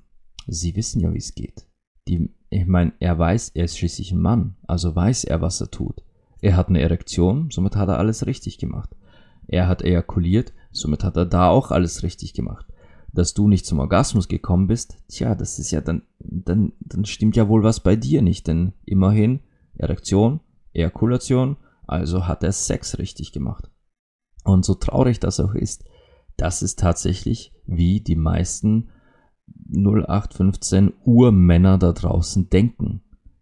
sie 0.47 0.75
wissen 0.75 0.99
ja, 1.01 1.13
wie 1.13 1.17
es 1.17 1.35
geht. 1.35 1.67
Die, 2.07 2.33
ich 2.49 2.65
meine, 2.65 2.93
er 2.99 3.17
weiß, 3.17 3.49
er 3.49 3.65
ist 3.65 3.77
schließlich 3.77 4.11
ein 4.11 4.21
Mann, 4.21 4.55
also 4.67 4.95
weiß 4.95 5.25
er, 5.25 5.41
was 5.41 5.61
er 5.61 5.69
tut. 5.69 6.03
Er 6.41 6.55
hat 6.55 6.69
eine 6.69 6.81
Erektion, 6.81 7.51
somit 7.51 7.75
hat 7.75 7.89
er 7.89 7.97
alles 7.97 8.25
richtig 8.25 8.57
gemacht. 8.57 8.95
Er 9.47 9.67
hat 9.67 9.81
ejakuliert, 9.81 10.53
somit 10.71 11.03
hat 11.03 11.17
er 11.17 11.25
da 11.25 11.49
auch 11.49 11.71
alles 11.71 12.03
richtig 12.03 12.33
gemacht. 12.33 12.65
Dass 13.11 13.33
du 13.33 13.47
nicht 13.47 13.65
zum 13.65 13.79
Orgasmus 13.79 14.27
gekommen 14.27 14.67
bist, 14.67 14.97
tja, 15.07 15.35
das 15.35 15.59
ist 15.59 15.71
ja 15.71 15.81
dann, 15.81 16.03
dann, 16.19 16.73
dann 16.79 17.05
stimmt 17.05 17.35
ja 17.35 17.49
wohl 17.49 17.63
was 17.63 17.81
bei 17.81 17.95
dir 17.95 18.21
nicht, 18.21 18.47
denn 18.47 18.73
immerhin 18.85 19.41
Erektion, 19.79 20.41
Ejakulation, 20.73 21.57
also 21.87 22.27
hat 22.27 22.43
er 22.43 22.51
Sex 22.51 22.99
richtig 22.99 23.31
gemacht. 23.31 23.69
Und 24.43 24.65
so 24.65 24.75
traurig 24.75 25.19
das 25.19 25.39
auch 25.39 25.55
ist, 25.55 25.85
das 26.37 26.61
ist 26.61 26.79
tatsächlich, 26.79 27.53
wie 27.65 28.01
die 28.01 28.15
meisten 28.15 28.89
0815 29.71 30.93
Urmänner 31.03 31.77
da 31.77 31.91
draußen 31.91 32.49
denken. 32.49 33.01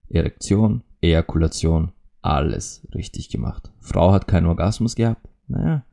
Erektion, 0.09 0.83
Ejakulation, 1.01 1.91
alles 2.21 2.87
richtig 2.93 3.29
gemacht. 3.29 3.71
Frau 3.79 4.11
hat 4.11 4.27
keinen 4.27 4.47
Orgasmus 4.47 4.95
gehabt. 4.95 5.29
Naja, 5.47 5.85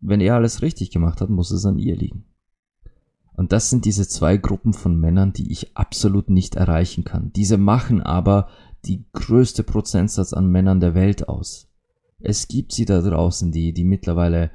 wenn 0.00 0.20
er 0.20 0.36
alles 0.36 0.62
richtig 0.62 0.90
gemacht 0.90 1.20
hat, 1.20 1.30
muss 1.30 1.50
es 1.50 1.66
an 1.66 1.78
ihr 1.78 1.96
liegen. 1.96 2.24
Und 3.34 3.52
das 3.52 3.70
sind 3.70 3.84
diese 3.84 4.08
zwei 4.08 4.36
Gruppen 4.36 4.72
von 4.72 4.98
Männern, 4.98 5.32
die 5.32 5.52
ich 5.52 5.76
absolut 5.76 6.28
nicht 6.28 6.56
erreichen 6.56 7.04
kann. 7.04 7.32
Diese 7.32 7.56
machen 7.56 8.02
aber 8.02 8.48
die 8.84 9.04
größte 9.12 9.64
Prozentsatz 9.64 10.32
an 10.32 10.46
Männern 10.46 10.80
der 10.80 10.94
Welt 10.94 11.28
aus 11.28 11.68
es 12.20 12.48
gibt 12.48 12.72
sie 12.72 12.84
da 12.84 13.00
draußen, 13.00 13.52
die, 13.52 13.72
die 13.72 13.84
mittlerweile 13.84 14.50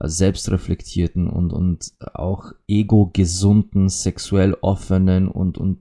selbstreflektierten 0.00 1.28
und, 1.28 1.52
und 1.52 1.92
auch 2.14 2.52
ego-gesunden, 2.66 3.88
sexuell 3.88 4.56
offenen 4.60 5.28
und, 5.28 5.58
und 5.58 5.80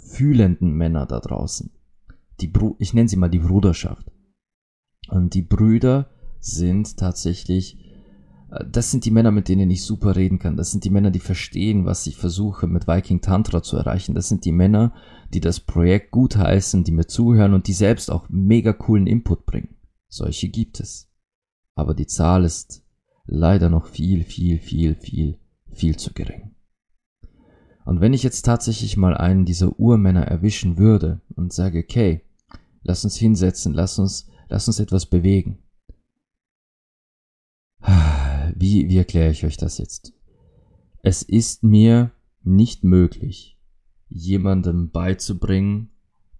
fühlenden 0.00 0.72
Männer 0.72 1.06
da 1.06 1.20
draußen. 1.20 1.70
Die 2.40 2.46
Bru 2.46 2.76
ich 2.78 2.94
nenne 2.94 3.08
sie 3.08 3.16
mal 3.16 3.28
die 3.28 3.40
Bruderschaft. 3.40 4.10
Und 5.08 5.34
die 5.34 5.42
Brüder 5.42 6.10
sind 6.40 6.96
tatsächlich, 6.96 7.87
das 8.48 8.90
sind 8.90 9.04
die 9.04 9.10
Männer, 9.10 9.30
mit 9.30 9.48
denen 9.48 9.70
ich 9.70 9.84
super 9.84 10.16
reden 10.16 10.38
kann. 10.38 10.56
Das 10.56 10.70
sind 10.70 10.84
die 10.84 10.90
Männer, 10.90 11.10
die 11.10 11.20
verstehen, 11.20 11.84
was 11.84 12.06
ich 12.06 12.16
versuche 12.16 12.66
mit 12.66 12.88
Viking 12.88 13.20
Tantra 13.20 13.62
zu 13.62 13.76
erreichen. 13.76 14.14
Das 14.14 14.28
sind 14.28 14.44
die 14.44 14.52
Männer, 14.52 14.94
die 15.34 15.40
das 15.40 15.60
Projekt 15.60 16.12
gutheißen, 16.12 16.82
die 16.84 16.92
mir 16.92 17.06
zuhören 17.06 17.52
und 17.52 17.66
die 17.66 17.74
selbst 17.74 18.10
auch 18.10 18.26
mega 18.30 18.72
coolen 18.72 19.06
Input 19.06 19.44
bringen. 19.44 19.76
Solche 20.08 20.48
gibt 20.48 20.80
es. 20.80 21.10
Aber 21.74 21.94
die 21.94 22.06
Zahl 22.06 22.44
ist 22.44 22.82
leider 23.26 23.68
noch 23.68 23.86
viel, 23.86 24.24
viel, 24.24 24.58
viel, 24.58 24.94
viel, 24.94 25.38
viel 25.70 25.96
zu 25.96 26.14
gering. 26.14 26.54
Und 27.84 28.00
wenn 28.00 28.14
ich 28.14 28.22
jetzt 28.22 28.42
tatsächlich 28.42 28.96
mal 28.96 29.16
einen 29.16 29.44
dieser 29.44 29.78
Urmänner 29.78 30.26
erwischen 30.26 30.78
würde 30.78 31.20
und 31.36 31.52
sage, 31.52 31.80
okay, 31.80 32.22
lass 32.82 33.04
uns 33.04 33.16
hinsetzen, 33.16 33.74
lass 33.74 33.98
uns, 33.98 34.26
lass 34.48 34.66
uns 34.68 34.80
etwas 34.80 35.06
bewegen. 35.06 35.58
Wie, 38.60 38.88
wie 38.88 38.96
erkläre 38.96 39.30
ich 39.30 39.44
euch 39.44 39.56
das 39.56 39.78
jetzt? 39.78 40.12
Es 41.02 41.22
ist 41.22 41.62
mir 41.62 42.10
nicht 42.42 42.82
möglich, 42.82 43.56
jemandem 44.08 44.90
beizubringen, 44.90 45.90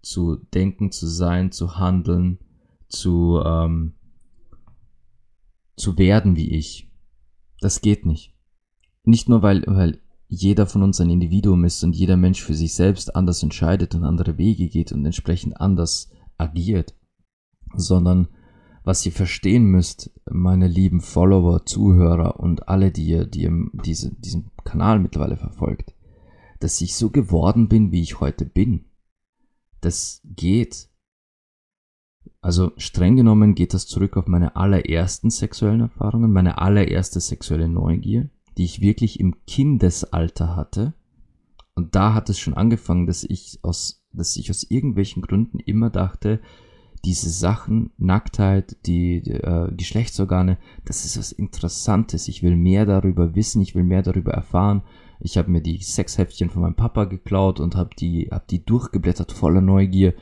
zu 0.01 0.35
denken, 0.53 0.91
zu 0.91 1.07
sein, 1.07 1.53
zu 1.53 1.77
handeln, 1.77 2.39
zu, 2.89 3.41
ähm, 3.45 3.93
zu 5.77 5.97
werden 5.97 6.35
wie 6.35 6.51
ich. 6.51 6.91
Das 7.61 7.79
geht 7.79 8.05
nicht. 8.05 8.33
Nicht 9.05 9.29
nur, 9.29 9.41
weil, 9.41 9.63
weil 9.65 10.01
jeder 10.27 10.67
von 10.67 10.83
uns 10.83 10.99
ein 10.99 11.09
Individuum 11.09 11.63
ist 11.63 11.81
und 11.85 11.95
jeder 11.95 12.17
Mensch 12.17 12.43
für 12.43 12.53
sich 12.53 12.73
selbst 12.73 13.15
anders 13.15 13.43
entscheidet 13.43 13.95
und 13.95 14.03
andere 14.03 14.37
Wege 14.37 14.67
geht 14.67 14.91
und 14.91 15.05
entsprechend 15.05 15.59
anders 15.61 16.09
agiert, 16.37 16.95
sondern 17.75 18.27
was 18.89 19.05
ihr 19.05 19.11
verstehen 19.11 19.65
müsst, 19.65 20.09
meine 20.27 20.67
lieben 20.67 20.99
Follower, 20.99 21.63
Zuhörer 21.63 22.39
und 22.39 22.69
alle, 22.69 22.89
die 22.89 23.05
ihr, 23.05 23.25
die 23.25 23.43
ihr 23.43 23.69
diese, 23.71 24.15
diesen 24.15 24.49
Kanal 24.63 24.97
mittlerweile 24.97 25.37
verfolgt, 25.37 25.93
dass 26.59 26.81
ich 26.81 26.95
so 26.95 27.11
geworden 27.11 27.67
bin, 27.69 27.91
wie 27.91 28.01
ich 28.01 28.19
heute 28.19 28.47
bin. 28.47 28.85
Das 29.81 30.23
geht. 30.25 30.89
Also 32.41 32.71
streng 32.77 33.15
genommen 33.15 33.53
geht 33.53 33.75
das 33.75 33.85
zurück 33.85 34.17
auf 34.17 34.25
meine 34.25 34.55
allerersten 34.55 35.29
sexuellen 35.29 35.81
Erfahrungen, 35.81 36.33
meine 36.33 36.57
allererste 36.57 37.19
sexuelle 37.19 37.69
Neugier, 37.69 38.31
die 38.57 38.63
ich 38.63 38.81
wirklich 38.81 39.19
im 39.19 39.45
Kindesalter 39.45 40.55
hatte. 40.55 40.95
Und 41.75 41.93
da 41.93 42.15
hat 42.15 42.27
es 42.31 42.39
schon 42.39 42.55
angefangen, 42.55 43.05
dass 43.05 43.23
ich 43.23 43.59
aus, 43.61 44.03
dass 44.13 44.35
ich 44.35 44.49
aus 44.49 44.63
irgendwelchen 44.63 45.21
Gründen 45.21 45.59
immer 45.59 45.91
dachte, 45.91 46.41
diese 47.05 47.29
Sachen, 47.29 47.91
Nacktheit, 47.97 48.77
die, 48.85 49.21
die 49.21 49.31
äh, 49.31 49.71
Geschlechtsorgane, 49.75 50.57
das 50.85 51.05
ist 51.05 51.17
was 51.17 51.31
Interessantes. 51.31 52.27
Ich 52.27 52.43
will 52.43 52.55
mehr 52.55 52.85
darüber 52.85 53.35
wissen, 53.35 53.61
ich 53.61 53.75
will 53.75 53.83
mehr 53.83 54.01
darüber 54.01 54.33
erfahren. 54.33 54.83
Ich 55.19 55.37
habe 55.37 55.51
mir 55.51 55.61
die 55.61 55.81
Sexheftchen 55.81 56.49
von 56.49 56.61
meinem 56.61 56.75
Papa 56.75 57.05
geklaut 57.05 57.59
und 57.59 57.75
habe 57.75 57.91
die, 57.97 58.29
hab 58.31 58.47
die 58.47 58.65
durchgeblättert 58.65 59.31
voller 59.31 59.61
Neugier. 59.61 60.13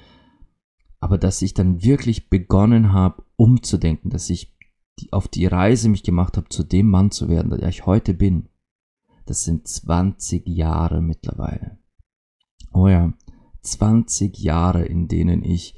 Aber 0.99 1.17
dass 1.17 1.41
ich 1.41 1.53
dann 1.53 1.83
wirklich 1.83 2.29
begonnen 2.29 2.93
habe, 2.93 3.23
umzudenken, 3.35 4.09
dass 4.09 4.29
ich 4.29 4.55
die, 4.99 5.13
auf 5.13 5.27
die 5.27 5.45
Reise 5.45 5.89
mich 5.89 6.03
gemacht 6.03 6.37
habe, 6.37 6.49
zu 6.49 6.63
dem 6.63 6.89
Mann 6.89 7.11
zu 7.11 7.29
werden, 7.29 7.51
der 7.51 7.69
ich 7.69 7.85
heute 7.85 8.13
bin, 8.13 8.49
das 9.25 9.43
sind 9.43 9.67
20 9.67 10.47
Jahre 10.47 11.01
mittlerweile. 11.01 11.77
Oh 12.73 12.87
ja, 12.87 13.13
20 13.61 14.37
Jahre, 14.39 14.85
in 14.85 15.07
denen 15.07 15.43
ich 15.43 15.75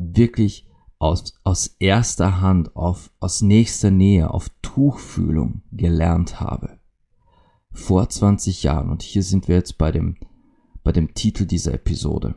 wirklich 0.00 0.66
aus, 0.98 1.34
aus 1.44 1.76
erster 1.78 2.40
Hand, 2.40 2.74
auf, 2.74 3.10
aus 3.20 3.42
nächster 3.42 3.90
Nähe, 3.90 4.32
auf 4.32 4.48
Tuchfühlung 4.62 5.62
gelernt 5.72 6.40
habe. 6.40 6.78
Vor 7.72 8.08
20 8.08 8.62
Jahren, 8.62 8.90
und 8.90 9.02
hier 9.02 9.22
sind 9.22 9.46
wir 9.46 9.56
jetzt 9.56 9.78
bei 9.78 9.92
dem, 9.92 10.16
bei 10.82 10.92
dem 10.92 11.14
Titel 11.14 11.46
dieser 11.46 11.74
Episode. 11.74 12.34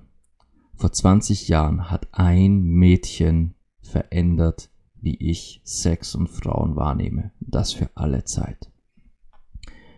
Vor 0.76 0.92
20 0.92 1.48
Jahren 1.48 1.90
hat 1.90 2.08
ein 2.12 2.64
Mädchen 2.64 3.56
verändert, 3.82 4.70
wie 4.96 5.16
ich 5.16 5.62
Sex 5.64 6.16
und 6.16 6.30
Frauen 6.30 6.76
wahrnehme. 6.76 7.32
Das 7.40 7.74
für 7.74 7.90
alle 7.96 8.24
Zeit. 8.24 8.72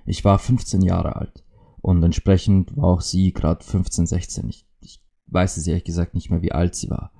Ich 0.05 0.23
war 0.23 0.39
15 0.39 0.81
Jahre 0.81 1.15
alt 1.15 1.43
und 1.81 2.01
entsprechend 2.03 2.75
war 2.77 2.85
auch 2.85 3.01
sie 3.01 3.33
gerade 3.33 3.63
15, 3.63 4.05
16. 4.05 4.49
Ich, 4.49 4.67
ich 4.79 5.03
weiß 5.27 5.57
es 5.57 5.67
ehrlich 5.67 5.83
gesagt 5.83 6.13
nicht 6.13 6.29
mehr, 6.29 6.41
wie 6.41 6.51
alt 6.51 6.75
sie 6.75 6.89
war. 6.89 7.11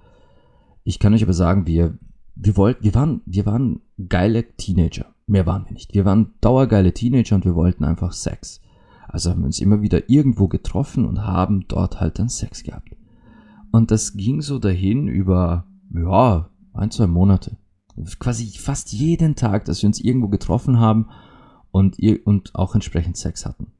Ich 0.85 0.99
kann 0.99 1.13
euch 1.13 1.23
aber 1.23 1.33
sagen, 1.33 1.65
wir, 1.65 1.97
wir 2.35 2.55
wollten, 2.55 2.83
wir 2.83 2.93
waren, 2.93 3.21
wir 3.25 3.45
waren 3.45 3.81
geile 4.07 4.55
Teenager. 4.55 5.07
Mehr 5.25 5.47
waren 5.47 5.65
wir 5.65 5.73
nicht. 5.73 5.95
Wir 5.95 6.05
waren 6.05 6.35
dauergeile 6.41 6.93
Teenager 6.93 7.35
und 7.35 7.43
wir 7.43 7.55
wollten 7.55 7.83
einfach 7.83 8.13
Sex. 8.13 8.61
Also 9.07 9.31
haben 9.31 9.41
wir 9.41 9.47
uns 9.47 9.59
immer 9.59 9.81
wieder 9.81 10.09
irgendwo 10.09 10.47
getroffen 10.47 11.05
und 11.05 11.23
haben 11.23 11.67
dort 11.67 11.99
halt 11.99 12.19
dann 12.19 12.29
Sex 12.29 12.63
gehabt. 12.63 12.95
Und 13.71 13.89
das 13.89 14.13
ging 14.13 14.41
so 14.41 14.59
dahin 14.59 15.07
über, 15.07 15.65
ja, 15.91 16.49
ein, 16.73 16.91
zwei 16.91 17.07
Monate. 17.07 17.57
Quasi 18.19 18.45
fast 18.57 18.93
jeden 18.93 19.35
Tag, 19.35 19.65
dass 19.65 19.81
wir 19.81 19.87
uns 19.87 19.99
irgendwo 19.99 20.27
getroffen 20.27 20.79
haben 20.79 21.07
und, 21.71 21.97
und 22.25 22.53
auch 22.53 22.75
entsprechend 22.75 23.17
Sex 23.17 23.45
hatten. 23.45 23.71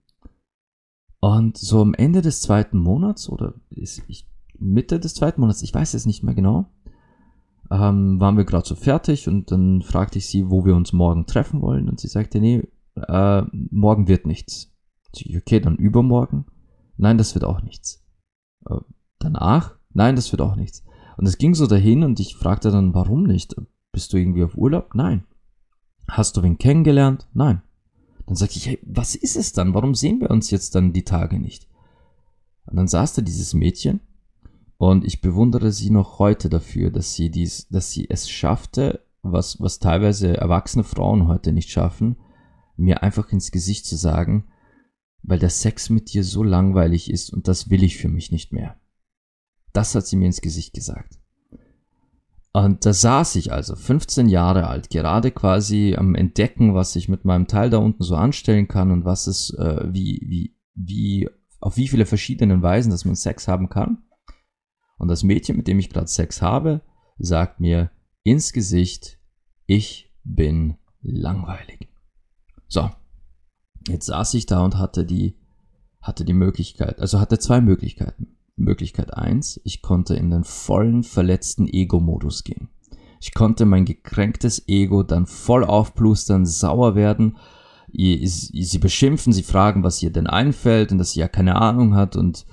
Und 1.20 1.58
so 1.58 1.82
am 1.82 1.94
Ende 1.94 2.24
des 2.24 2.42
zweiten 2.42 2.80
Monats 2.80 3.30
oder 3.30 3.54
ist 3.70 4.02
ich, 4.08 4.28
Mitte 4.58 5.00
des 5.00 5.14
zweiten 5.14 5.42
Monats, 5.42 5.62
ich 5.62 5.74
weiß 5.74 5.94
es 5.94 6.06
nicht 6.06 6.24
mehr 6.24 6.34
genau, 6.34 6.72
ähm, 7.72 8.20
waren 8.20 8.38
wir 8.38 8.46
gerade 8.46 8.68
so 8.68 8.76
fertig 8.76 9.28
und 9.28 9.52
dann 9.52 9.82
fragte 9.82 10.20
ich 10.20 10.28
sie, 10.28 10.50
wo 10.50 10.66
wir 10.66 10.76
uns 10.76 10.94
morgen 10.94 11.26
treffen 11.26 11.62
wollen 11.62 11.90
und 11.90 12.00
sie 12.00 12.08
sagte, 12.08 12.40
nee, 12.40 12.68
äh, 12.96 13.42
morgen 13.52 14.08
wird 14.08 14.26
nichts. 14.26 14.72
Ich, 15.16 15.36
okay, 15.36 15.60
dann 15.60 15.78
übermorgen? 15.78 16.46
Nein, 16.98 17.18
das 17.18 17.36
wird 17.36 17.46
auch 17.46 17.62
nichts. 17.62 18.04
Äh, 18.70 18.78
danach? 19.20 19.76
Nein, 19.94 20.16
das 20.16 20.32
wird 20.32 20.42
auch 20.42 20.56
nichts. 20.56 20.84
Und 21.18 21.26
es 21.26 21.38
ging 21.38 21.56
so 21.56 21.68
dahin 21.68 22.04
und 22.04 22.20
ich 22.20 22.36
fragte 22.36 22.72
dann, 22.72 22.94
warum 22.94 23.24
nicht? 23.24 23.56
Bist 23.92 24.12
du 24.12 24.18
irgendwie 24.18 24.44
auf 24.44 24.58
Urlaub? 24.58 24.94
Nein. 24.94 25.24
Hast 26.10 26.36
du 26.36 26.44
wen 26.44 26.58
kennengelernt? 26.58 27.28
Nein. 27.34 27.62
Dann 28.26 28.36
sagte 28.36 28.58
ich, 28.58 28.68
hey, 28.68 28.80
was 28.84 29.16
ist 29.16 29.38
es 29.38 29.54
dann? 29.54 29.74
Warum 29.74 29.96
sehen 29.96 30.20
wir 30.20 30.30
uns 30.32 30.52
jetzt 30.52 30.76
dann 30.76 30.94
die 30.94 31.06
Tage 31.06 31.40
nicht? 31.40 31.68
Und 32.66 32.76
dann 32.76 32.88
saß 32.88 33.14
da 33.14 33.22
dieses 33.22 33.54
Mädchen 33.54 34.02
und 34.78 35.06
ich 35.06 35.22
bewundere 35.22 35.72
sie 35.72 35.90
noch 35.90 36.20
heute 36.20 36.50
dafür, 36.50 36.92
dass 36.92 37.14
sie 37.14 37.30
dies, 37.30 37.68
dass 37.70 37.92
sie 37.92 38.10
es 38.10 38.30
schaffte, 38.30 39.06
was, 39.22 39.60
was 39.60 39.80
teilweise 39.80 40.38
erwachsene 40.38 40.84
Frauen 40.84 41.28
heute 41.28 41.52
nicht 41.52 41.70
schaffen, 41.70 42.18
mir 42.76 43.02
einfach 43.04 43.32
ins 43.32 43.52
Gesicht 43.52 43.86
zu 43.86 43.96
sagen, 43.96 44.48
weil 45.24 45.40
der 45.40 45.50
Sex 45.50 45.90
mit 45.90 46.14
dir 46.14 46.24
so 46.24 46.44
langweilig 46.44 47.10
ist 47.10 47.32
und 47.32 47.48
das 47.48 47.70
will 47.70 47.84
ich 47.84 47.98
für 47.98 48.10
mich 48.10 48.32
nicht 48.32 48.52
mehr. 48.52 48.76
Das 49.74 49.96
hat 49.96 50.06
sie 50.06 50.18
mir 50.18 50.28
ins 50.28 50.42
Gesicht 50.42 50.74
gesagt. 50.74 51.20
Und 52.54 52.86
da 52.86 52.94
saß 52.94 53.36
ich 53.36 53.52
also 53.52 53.76
15 53.76 54.30
Jahre 54.30 54.68
alt, 54.68 54.90
gerade 54.90 55.32
quasi 55.32 55.96
am 55.98 56.16
Entdecken, 56.16 56.74
was 56.74 56.96
ich 56.96 57.10
mit 57.10 57.26
meinem 57.26 57.48
Teil 57.48 57.70
da 57.70 57.80
unten 57.80 58.04
so 58.04 58.16
anstellen 58.16 58.70
kann 58.70 58.92
und 58.92 59.04
was 59.04 59.28
es, 59.28 59.50
äh, 59.56 59.82
wie, 59.92 60.22
wie, 60.26 60.56
wie, 60.74 61.30
auf 61.60 61.76
wie 61.76 61.90
viele 61.90 62.06
verschiedenen 62.06 62.62
Weisen, 62.62 62.92
dass 62.92 63.04
man 63.04 63.16
Sex 63.16 63.50
haben 63.50 63.68
kann. 63.68 64.04
Und 64.98 65.08
das 65.08 65.24
Mädchen, 65.24 65.58
mit 65.58 65.68
dem 65.68 65.80
ich 65.80 65.90
gerade 65.90 66.08
Sex 66.08 66.42
habe, 66.42 66.82
sagt 67.18 67.60
mir 67.60 67.92
ins 68.24 68.54
Gesicht, 68.54 69.20
ich 69.66 70.14
bin 70.24 70.78
langweilig. 71.02 71.90
So, 72.68 72.90
jetzt 73.88 74.08
saß 74.08 74.34
ich 74.34 74.46
da 74.46 74.64
und 74.64 74.78
hatte 74.78 75.06
die, 75.06 75.38
hatte 76.02 76.26
die 76.26 76.34
Möglichkeit, 76.34 77.00
also 77.00 77.20
hatte 77.20 77.40
zwei 77.40 77.62
Möglichkeiten. 77.62 78.38
Möglichkeit 78.58 79.14
eins: 79.14 79.60
ich 79.64 79.82
konnte 79.82 80.16
in 80.16 80.32
den 80.32 80.44
vollen 80.44 81.04
verletzten 81.04 81.68
Ego-Modus 81.68 82.44
gehen. 82.44 82.70
Ich 83.20 83.34
konnte 83.34 83.66
mein 83.66 83.86
gekränktes 83.86 84.68
Ego 84.68 85.04
dann 85.04 85.26
voll 85.26 85.64
aufplustern, 85.64 86.46
sauer 86.46 86.96
werden, 86.96 87.38
sie 87.92 88.80
beschimpfen, 88.80 89.34
sie 89.34 89.44
fragen, 89.44 89.84
was 89.84 90.02
ihr 90.04 90.12
denn 90.12 90.28
einfällt 90.28 90.92
und 90.92 90.98
dass 90.98 91.12
sie 91.12 91.22
ja 91.22 91.28
keine 91.28 91.56
Ahnung 91.56 91.96
hat 91.96 92.16
und 92.16 92.46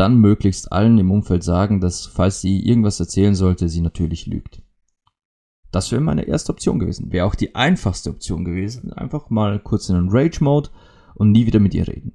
dann 0.00 0.18
möglichst 0.18 0.72
allen 0.72 0.98
im 0.98 1.10
Umfeld 1.10 1.44
sagen, 1.44 1.80
dass 1.80 2.06
falls 2.06 2.40
sie 2.40 2.66
irgendwas 2.66 2.98
erzählen 2.98 3.34
sollte, 3.34 3.68
sie 3.68 3.82
natürlich 3.82 4.26
lügt. 4.26 4.62
Das 5.70 5.92
wäre 5.92 6.00
meine 6.00 6.22
erste 6.22 6.52
Option 6.52 6.78
gewesen. 6.78 7.12
Wäre 7.12 7.26
auch 7.26 7.34
die 7.34 7.54
einfachste 7.54 8.08
Option 8.08 8.46
gewesen. 8.46 8.94
Einfach 8.94 9.28
mal 9.28 9.60
kurz 9.60 9.90
in 9.90 9.96
einen 9.96 10.08
Rage-Mode 10.10 10.70
und 11.14 11.30
nie 11.30 11.44
wieder 11.46 11.60
mit 11.60 11.74
ihr 11.74 11.86
reden. 11.86 12.14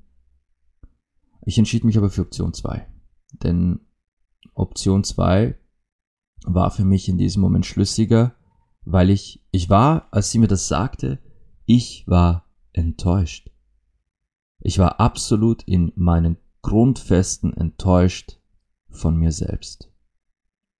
Ich 1.46 1.60
entschied 1.60 1.84
mich 1.84 1.96
aber 1.96 2.10
für 2.10 2.24
Option 2.24 2.54
2. 2.54 2.88
Denn 3.44 3.82
Option 4.56 5.04
2 5.04 5.56
war 6.44 6.72
für 6.72 6.86
mich 6.86 7.08
in 7.08 7.20
diesem 7.20 7.42
Moment 7.44 7.68
schlüssiger, 7.68 8.34
weil 8.84 9.12
ich, 9.12 9.46
ich 9.52 9.70
war, 9.70 10.08
als 10.12 10.32
sie 10.32 10.40
mir 10.40 10.48
das 10.48 10.68
sagte, 10.68 11.20
ich 11.66 12.04
war 12.08 12.50
enttäuscht. 12.74 13.52
Ich 14.60 14.80
war 14.80 15.00
absolut 15.00 15.62
in 15.64 15.92
meinen 15.96 16.38
Grundfesten 16.66 17.54
enttäuscht 17.54 18.40
von 18.90 19.18
mir 19.18 19.32
selbst. 19.32 19.92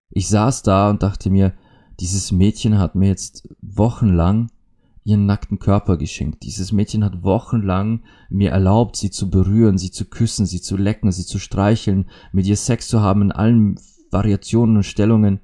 Ich 0.10 0.28
saß 0.30 0.64
da 0.64 0.90
und 0.90 1.04
dachte 1.04 1.30
mir, 1.30 1.54
dieses 2.00 2.32
Mädchen 2.32 2.80
hat 2.80 2.96
mir 2.96 3.08
jetzt 3.08 3.48
wochenlang 3.62 4.50
ihren 5.04 5.28
nackten 5.28 5.60
Körper 5.60 5.98
geschenkt. 5.98 6.42
Dieses 6.42 6.72
Mädchen 6.72 7.04
hat 7.04 7.22
wochenlang 7.22 8.04
mir 8.30 8.50
erlaubt, 8.50 8.96
sie 8.96 9.12
zu 9.12 9.30
berühren, 9.30 9.78
sie 9.78 9.92
zu 9.92 10.06
küssen, 10.06 10.48
sie 10.48 10.60
zu 10.60 10.76
lecken, 10.76 11.12
sie 11.12 11.26
zu 11.26 11.38
streicheln, 11.38 12.10
mit 12.32 12.48
ihr 12.48 12.58
Sex 12.58 12.88
zu 12.88 13.02
haben 13.02 13.22
in 13.22 13.32
allen 13.32 13.80
Variationen 14.10 14.78
und 14.78 14.84
Stellungen. 14.84 15.40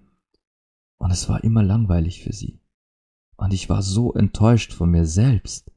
Und 0.98 1.12
es 1.12 1.30
war 1.30 1.44
immer 1.44 1.62
langweilig 1.62 2.24
für 2.24 2.34
sie. 2.34 2.60
Und 3.38 3.54
ich 3.54 3.70
war 3.70 3.84
so 3.84 4.12
enttäuscht 4.14 4.74
von 4.74 4.90
mir 4.90 5.06
selbst, 5.06 5.72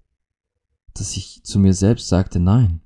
dass 0.94 1.18
ich 1.18 1.44
zu 1.44 1.58
mir 1.58 1.74
selbst 1.74 2.08
sagte, 2.08 2.40
nein, 2.40 2.80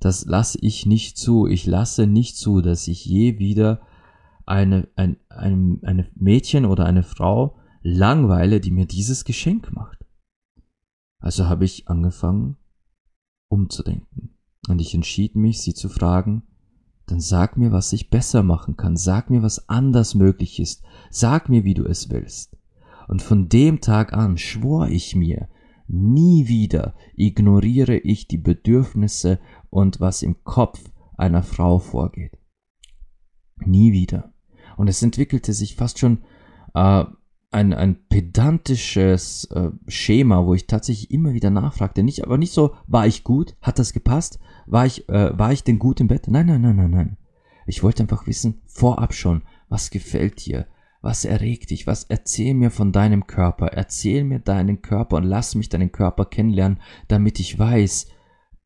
Das 0.00 0.24
lasse 0.26 0.58
ich 0.60 0.86
nicht 0.86 1.16
zu. 1.16 1.46
Ich 1.46 1.66
lasse 1.66 2.06
nicht 2.06 2.36
zu, 2.36 2.60
dass 2.60 2.88
ich 2.88 3.04
je 3.04 3.38
wieder 3.38 3.80
eine, 4.46 4.88
ein, 4.96 5.16
ein, 5.28 5.80
eine 5.82 6.08
Mädchen 6.14 6.64
oder 6.64 6.86
eine 6.86 7.02
Frau 7.02 7.58
langweile, 7.82 8.60
die 8.60 8.70
mir 8.70 8.86
dieses 8.86 9.24
Geschenk 9.24 9.72
macht. 9.72 9.98
Also 11.20 11.48
habe 11.48 11.64
ich 11.64 11.88
angefangen 11.88 12.56
umzudenken. 13.48 14.36
Und 14.68 14.80
ich 14.80 14.94
entschied 14.94 15.34
mich, 15.34 15.60
sie 15.62 15.74
zu 15.74 15.88
fragen, 15.88 16.42
dann 17.06 17.20
sag 17.20 17.56
mir, 17.56 17.72
was 17.72 17.92
ich 17.92 18.10
besser 18.10 18.42
machen 18.42 18.76
kann, 18.76 18.96
sag 18.96 19.30
mir, 19.30 19.42
was 19.42 19.68
anders 19.68 20.14
möglich 20.14 20.60
ist, 20.60 20.84
sag 21.10 21.48
mir, 21.48 21.64
wie 21.64 21.74
du 21.74 21.84
es 21.84 22.10
willst. 22.10 22.56
Und 23.08 23.22
von 23.22 23.48
dem 23.48 23.80
Tag 23.80 24.12
an 24.12 24.36
schwor 24.36 24.88
ich 24.88 25.16
mir, 25.16 25.48
nie 25.86 26.48
wieder 26.48 26.94
ignoriere 27.16 27.96
ich 27.96 28.28
die 28.28 28.36
Bedürfnisse 28.36 29.40
und 29.70 30.00
was 30.00 30.22
im 30.22 30.42
Kopf 30.44 30.80
einer 31.16 31.42
Frau 31.42 31.78
vorgeht. 31.78 32.38
Nie 33.64 33.92
wieder. 33.92 34.32
Und 34.76 34.88
es 34.88 35.02
entwickelte 35.02 35.52
sich 35.52 35.74
fast 35.76 35.98
schon 35.98 36.22
äh, 36.74 37.04
ein, 37.50 37.72
ein 37.72 38.06
pedantisches 38.08 39.44
äh, 39.46 39.70
Schema, 39.86 40.46
wo 40.46 40.54
ich 40.54 40.66
tatsächlich 40.66 41.10
immer 41.10 41.32
wieder 41.32 41.50
nachfragte. 41.50 42.02
Nicht, 42.02 42.24
aber 42.24 42.38
nicht 42.38 42.52
so, 42.52 42.74
war 42.86 43.06
ich 43.06 43.24
gut? 43.24 43.56
Hat 43.62 43.78
das 43.78 43.92
gepasst? 43.92 44.38
War 44.66 44.86
ich, 44.86 45.08
äh, 45.08 45.36
war 45.38 45.52
ich 45.52 45.64
denn 45.64 45.78
gut 45.78 46.00
im 46.00 46.08
Bett? 46.08 46.28
Nein, 46.28 46.46
nein, 46.46 46.60
nein, 46.60 46.76
nein, 46.76 46.90
nein. 46.90 47.16
Ich 47.66 47.82
wollte 47.82 48.02
einfach 48.02 48.26
wissen, 48.26 48.62
vorab 48.66 49.14
schon, 49.14 49.42
was 49.68 49.90
gefällt 49.90 50.44
dir? 50.46 50.66
Was 51.00 51.24
erregt 51.24 51.70
dich? 51.70 51.86
Was 51.86 52.04
erzähl 52.04 52.54
mir 52.54 52.70
von 52.70 52.92
deinem 52.92 53.26
Körper? 53.26 53.66
Erzähl 53.68 54.24
mir 54.24 54.40
deinen 54.40 54.82
Körper 54.82 55.16
und 55.16 55.24
lass 55.24 55.54
mich 55.54 55.68
deinen 55.68 55.92
Körper 55.92 56.24
kennenlernen, 56.24 56.80
damit 57.08 57.40
ich 57.40 57.58
weiß, 57.58 58.08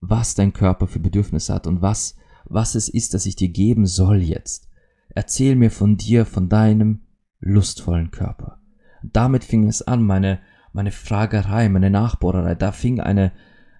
was 0.02 0.34
dein 0.34 0.52
Körper 0.52 0.88
für 0.88 0.98
Bedürfnisse 0.98 1.54
hat 1.54 1.66
und 1.66 1.80
was, 1.80 2.16
was 2.44 2.74
es 2.74 2.88
ist, 2.88 3.14
das 3.14 3.24
ich 3.24 3.36
dir 3.36 3.48
geben 3.48 3.86
soll 3.86 4.20
jetzt. 4.20 4.68
Erzähl 5.14 5.54
mir 5.54 5.70
von 5.70 5.96
dir, 5.96 6.26
von 6.26 6.48
deinem 6.48 7.02
lustvollen 7.40 8.10
Körper. 8.10 8.60
Damit 9.02 9.44
fing 9.44 9.68
es 9.68 9.80
an, 9.80 10.02
meine, 10.02 10.40
meine 10.72 10.90
Fragerei, 10.90 11.68
meine 11.68 11.90
Nachbohrerei. 11.90 12.56
Da 12.56 12.72
fing 12.72 13.00
eine 13.00 13.32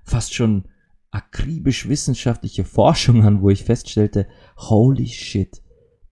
fast 0.05 0.33
schon 0.33 0.65
akribisch 1.11 1.89
wissenschaftliche 1.89 2.65
Forschung 2.65 3.25
an, 3.25 3.43
wo 3.43 3.51
ich 3.51 3.65
feststellte, 3.65 4.29
holy 4.57 5.09
shit, 5.09 5.61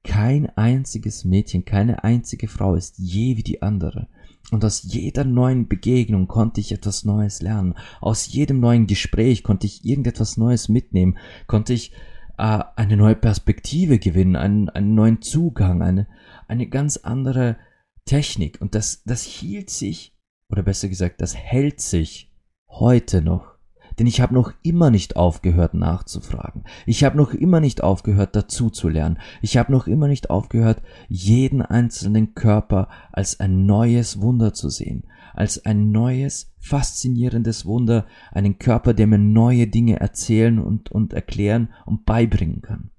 kein 0.02 0.48
einziges 0.56 1.24
Mädchen, 1.24 1.64
keine 1.64 2.02
einzige 2.02 2.48
Frau 2.48 2.74
ist 2.74 2.98
je 2.98 3.36
wie 3.36 3.42
die 3.42 3.62
andere. 3.62 4.08
Und 4.50 4.64
aus 4.64 4.82
jeder 4.82 5.24
neuen 5.24 5.68
Begegnung 5.68 6.26
konnte 6.26 6.60
ich 6.60 6.72
etwas 6.72 7.04
Neues 7.04 7.40
lernen. 7.40 7.74
Aus 8.00 8.26
jedem 8.26 8.58
neuen 8.58 8.86
Gespräch 8.86 9.44
konnte 9.44 9.66
ich 9.66 9.84
irgendetwas 9.84 10.36
Neues 10.36 10.68
mitnehmen, 10.68 11.18
konnte 11.46 11.72
ich 11.72 11.92
äh, 12.36 12.64
eine 12.76 12.96
neue 12.96 13.16
Perspektive 13.16 13.98
gewinnen, 13.98 14.34
einen, 14.34 14.68
einen 14.70 14.94
neuen 14.94 15.22
Zugang, 15.22 15.82
eine, 15.82 16.08
eine 16.48 16.66
ganz 16.66 16.96
andere 16.96 17.58
Technik. 18.06 18.60
Und 18.60 18.74
das, 18.74 19.02
das 19.04 19.22
hielt 19.22 19.70
sich, 19.70 20.18
oder 20.48 20.62
besser 20.62 20.88
gesagt, 20.88 21.20
das 21.20 21.36
hält 21.36 21.80
sich 21.80 22.32
heute 22.68 23.22
noch. 23.22 23.49
Denn 23.98 24.06
ich 24.06 24.20
habe 24.20 24.34
noch 24.34 24.52
immer 24.62 24.90
nicht 24.90 25.16
aufgehört 25.16 25.74
nachzufragen. 25.74 26.64
Ich 26.86 27.04
habe 27.04 27.16
noch 27.16 27.32
immer 27.32 27.60
nicht 27.60 27.82
aufgehört 27.82 28.36
dazu 28.36 28.70
zu 28.70 28.88
lernen. 28.88 29.18
Ich 29.42 29.56
habe 29.56 29.72
noch 29.72 29.86
immer 29.86 30.08
nicht 30.08 30.30
aufgehört, 30.30 30.82
jeden 31.08 31.62
einzelnen 31.62 32.34
Körper 32.34 32.88
als 33.12 33.40
ein 33.40 33.66
neues 33.66 34.20
Wunder 34.20 34.52
zu 34.54 34.68
sehen. 34.68 35.04
Als 35.34 35.64
ein 35.64 35.90
neues, 35.90 36.52
faszinierendes 36.58 37.66
Wunder. 37.66 38.06
Einen 38.32 38.58
Körper, 38.58 38.94
der 38.94 39.06
mir 39.06 39.18
neue 39.18 39.66
Dinge 39.66 40.00
erzählen 40.00 40.58
und, 40.58 40.90
und 40.90 41.12
erklären 41.12 41.70
und 41.86 42.04
beibringen 42.04 42.62
kann. 42.62 42.90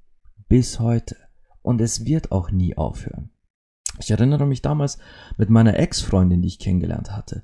Bis 0.47 0.79
heute. 0.79 1.15
Und 1.61 1.81
es 1.81 2.05
wird 2.05 2.31
auch 2.31 2.51
nie 2.51 2.77
aufhören. 2.77 3.29
Ich 3.99 4.09
erinnere 4.11 4.47
mich 4.47 4.61
damals 4.61 4.97
mit 5.37 5.49
meiner 5.49 5.77
Ex-Freundin, 5.77 6.41
die 6.41 6.47
ich 6.47 6.59
kennengelernt 6.59 7.11
hatte. 7.11 7.43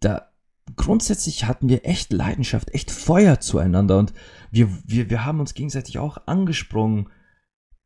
Da 0.00 0.29
grundsätzlich 0.76 1.44
hatten 1.44 1.68
wir 1.68 1.86
echt 1.86 2.12
Leidenschaft, 2.12 2.74
echt 2.74 2.90
Feuer 2.90 3.40
zueinander 3.40 3.98
und 3.98 4.12
wir, 4.50 4.68
wir, 4.84 5.10
wir 5.10 5.24
haben 5.24 5.40
uns 5.40 5.54
gegenseitig 5.54 5.98
auch 5.98 6.26
angesprungen. 6.26 7.08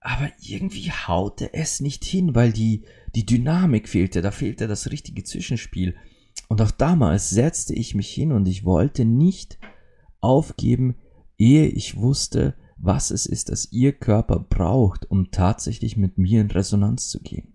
Aber 0.00 0.30
irgendwie 0.38 0.90
haute 0.90 1.54
es 1.54 1.80
nicht 1.80 2.04
hin, 2.04 2.34
weil 2.34 2.52
die, 2.52 2.84
die 3.14 3.24
Dynamik 3.24 3.88
fehlte, 3.88 4.20
da 4.20 4.30
fehlte 4.30 4.68
das 4.68 4.90
richtige 4.90 5.24
Zwischenspiel. 5.24 5.96
Und 6.48 6.60
auch 6.60 6.70
damals 6.70 7.30
setzte 7.30 7.74
ich 7.74 7.94
mich 7.94 8.10
hin 8.10 8.32
und 8.32 8.46
ich 8.46 8.64
wollte 8.64 9.06
nicht 9.06 9.58
aufgeben, 10.20 10.96
ehe 11.38 11.66
ich 11.66 11.96
wusste, 11.96 12.54
was 12.76 13.10
es 13.10 13.24
ist, 13.24 13.48
das 13.48 13.72
ihr 13.72 13.92
Körper 13.92 14.40
braucht, 14.40 15.10
um 15.10 15.30
tatsächlich 15.30 15.96
mit 15.96 16.18
mir 16.18 16.40
in 16.40 16.50
Resonanz 16.50 17.08
zu 17.08 17.22
gehen. 17.22 17.54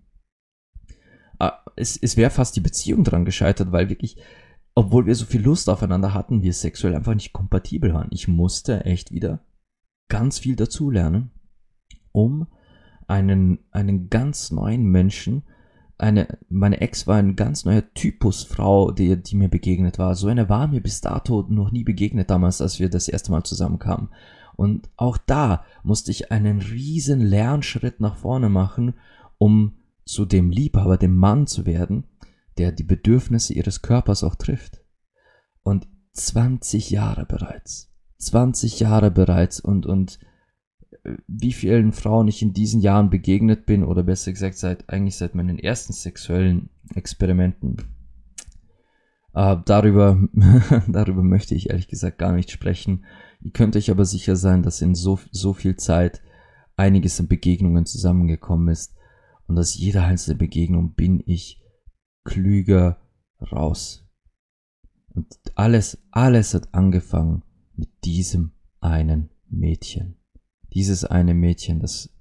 Ah, 1.38 1.64
es, 1.76 1.96
es 1.96 2.16
wäre 2.16 2.30
fast 2.30 2.56
die 2.56 2.60
Beziehung 2.60 3.04
dran 3.04 3.24
gescheitert, 3.24 3.72
weil 3.72 3.88
wirklich 3.88 4.16
obwohl 4.74 5.06
wir 5.06 5.14
so 5.14 5.24
viel 5.24 5.42
Lust 5.42 5.68
aufeinander 5.68 6.14
hatten, 6.14 6.42
wir 6.42 6.52
sexuell 6.52 6.94
einfach 6.94 7.14
nicht 7.14 7.32
kompatibel 7.32 7.92
waren. 7.92 8.08
Ich 8.10 8.28
musste 8.28 8.84
echt 8.84 9.12
wieder 9.12 9.40
ganz 10.08 10.38
viel 10.38 10.56
dazulernen, 10.56 11.30
um 12.12 12.46
einen, 13.06 13.58
einen 13.70 14.08
ganz 14.08 14.50
neuen 14.50 14.84
Menschen, 14.84 15.42
eine, 16.00 16.38
meine 16.48 16.80
Ex 16.80 17.06
war 17.06 17.16
ein 17.16 17.36
ganz 17.36 17.64
neuer 17.64 17.82
Typus 17.92 18.44
Frau, 18.44 18.90
die, 18.90 19.22
die 19.22 19.36
mir 19.36 19.48
begegnet 19.48 19.98
war. 19.98 20.14
So 20.14 20.28
eine 20.28 20.48
war 20.48 20.66
mir 20.66 20.80
bis 20.80 21.02
dato 21.02 21.44
noch 21.48 21.70
nie 21.72 21.84
begegnet 21.84 22.30
damals, 22.30 22.62
als 22.62 22.80
wir 22.80 22.88
das 22.88 23.08
erste 23.08 23.30
Mal 23.30 23.42
zusammenkamen. 23.42 24.08
Und 24.56 24.88
auch 24.96 25.18
da 25.18 25.64
musste 25.82 26.10
ich 26.10 26.32
einen 26.32 26.60
riesen 26.60 27.20
Lernschritt 27.20 28.00
nach 28.00 28.16
vorne 28.16 28.48
machen, 28.48 28.94
um 29.38 29.72
zu 30.04 30.24
dem 30.24 30.50
Liebhaber, 30.50 30.96
dem 30.96 31.16
Mann 31.16 31.46
zu 31.46 31.66
werden, 31.66 32.04
der 32.60 32.72
die 32.72 32.84
Bedürfnisse 32.84 33.54
ihres 33.54 33.80
Körpers 33.80 34.22
auch 34.22 34.34
trifft. 34.34 34.84
Und 35.62 35.88
20 36.12 36.90
Jahre 36.90 37.24
bereits. 37.24 37.90
20 38.18 38.80
Jahre 38.80 39.10
bereits 39.10 39.60
und, 39.60 39.86
und 39.86 40.18
äh, 41.04 41.14
wie 41.26 41.54
vielen 41.54 41.92
Frauen 41.92 42.28
ich 42.28 42.42
in 42.42 42.52
diesen 42.52 42.82
Jahren 42.82 43.08
begegnet 43.08 43.64
bin, 43.64 43.82
oder 43.82 44.02
besser 44.02 44.30
gesagt, 44.30 44.58
seit, 44.58 44.90
eigentlich 44.90 45.16
seit 45.16 45.34
meinen 45.34 45.58
ersten 45.58 45.94
sexuellen 45.94 46.68
Experimenten. 46.94 47.78
Äh, 49.32 49.56
darüber, 49.64 50.22
darüber 50.86 51.22
möchte 51.22 51.54
ich 51.54 51.70
ehrlich 51.70 51.88
gesagt 51.88 52.18
gar 52.18 52.32
nicht 52.32 52.50
sprechen. 52.50 53.06
Ihr 53.40 53.52
könnt 53.52 53.74
euch 53.74 53.90
aber 53.90 54.04
sicher 54.04 54.36
sein, 54.36 54.62
dass 54.62 54.82
in 54.82 54.94
so, 54.94 55.18
so 55.30 55.54
viel 55.54 55.76
Zeit 55.76 56.20
einiges 56.76 57.18
an 57.20 57.28
Begegnungen 57.28 57.86
zusammengekommen 57.86 58.68
ist 58.68 58.94
und 59.46 59.56
dass 59.56 59.78
jede 59.78 60.02
einzelne 60.02 60.36
Begegnung 60.36 60.92
bin 60.92 61.22
ich 61.24 61.62
klüger 62.24 62.98
raus. 63.52 64.06
Und 65.14 65.26
alles, 65.54 65.98
alles 66.10 66.54
hat 66.54 66.72
angefangen 66.72 67.42
mit 67.74 67.88
diesem 68.04 68.52
einen 68.80 69.30
Mädchen. 69.48 70.16
Dieses 70.72 71.04
eine 71.04 71.34
Mädchen, 71.34 71.80
das 71.80 72.14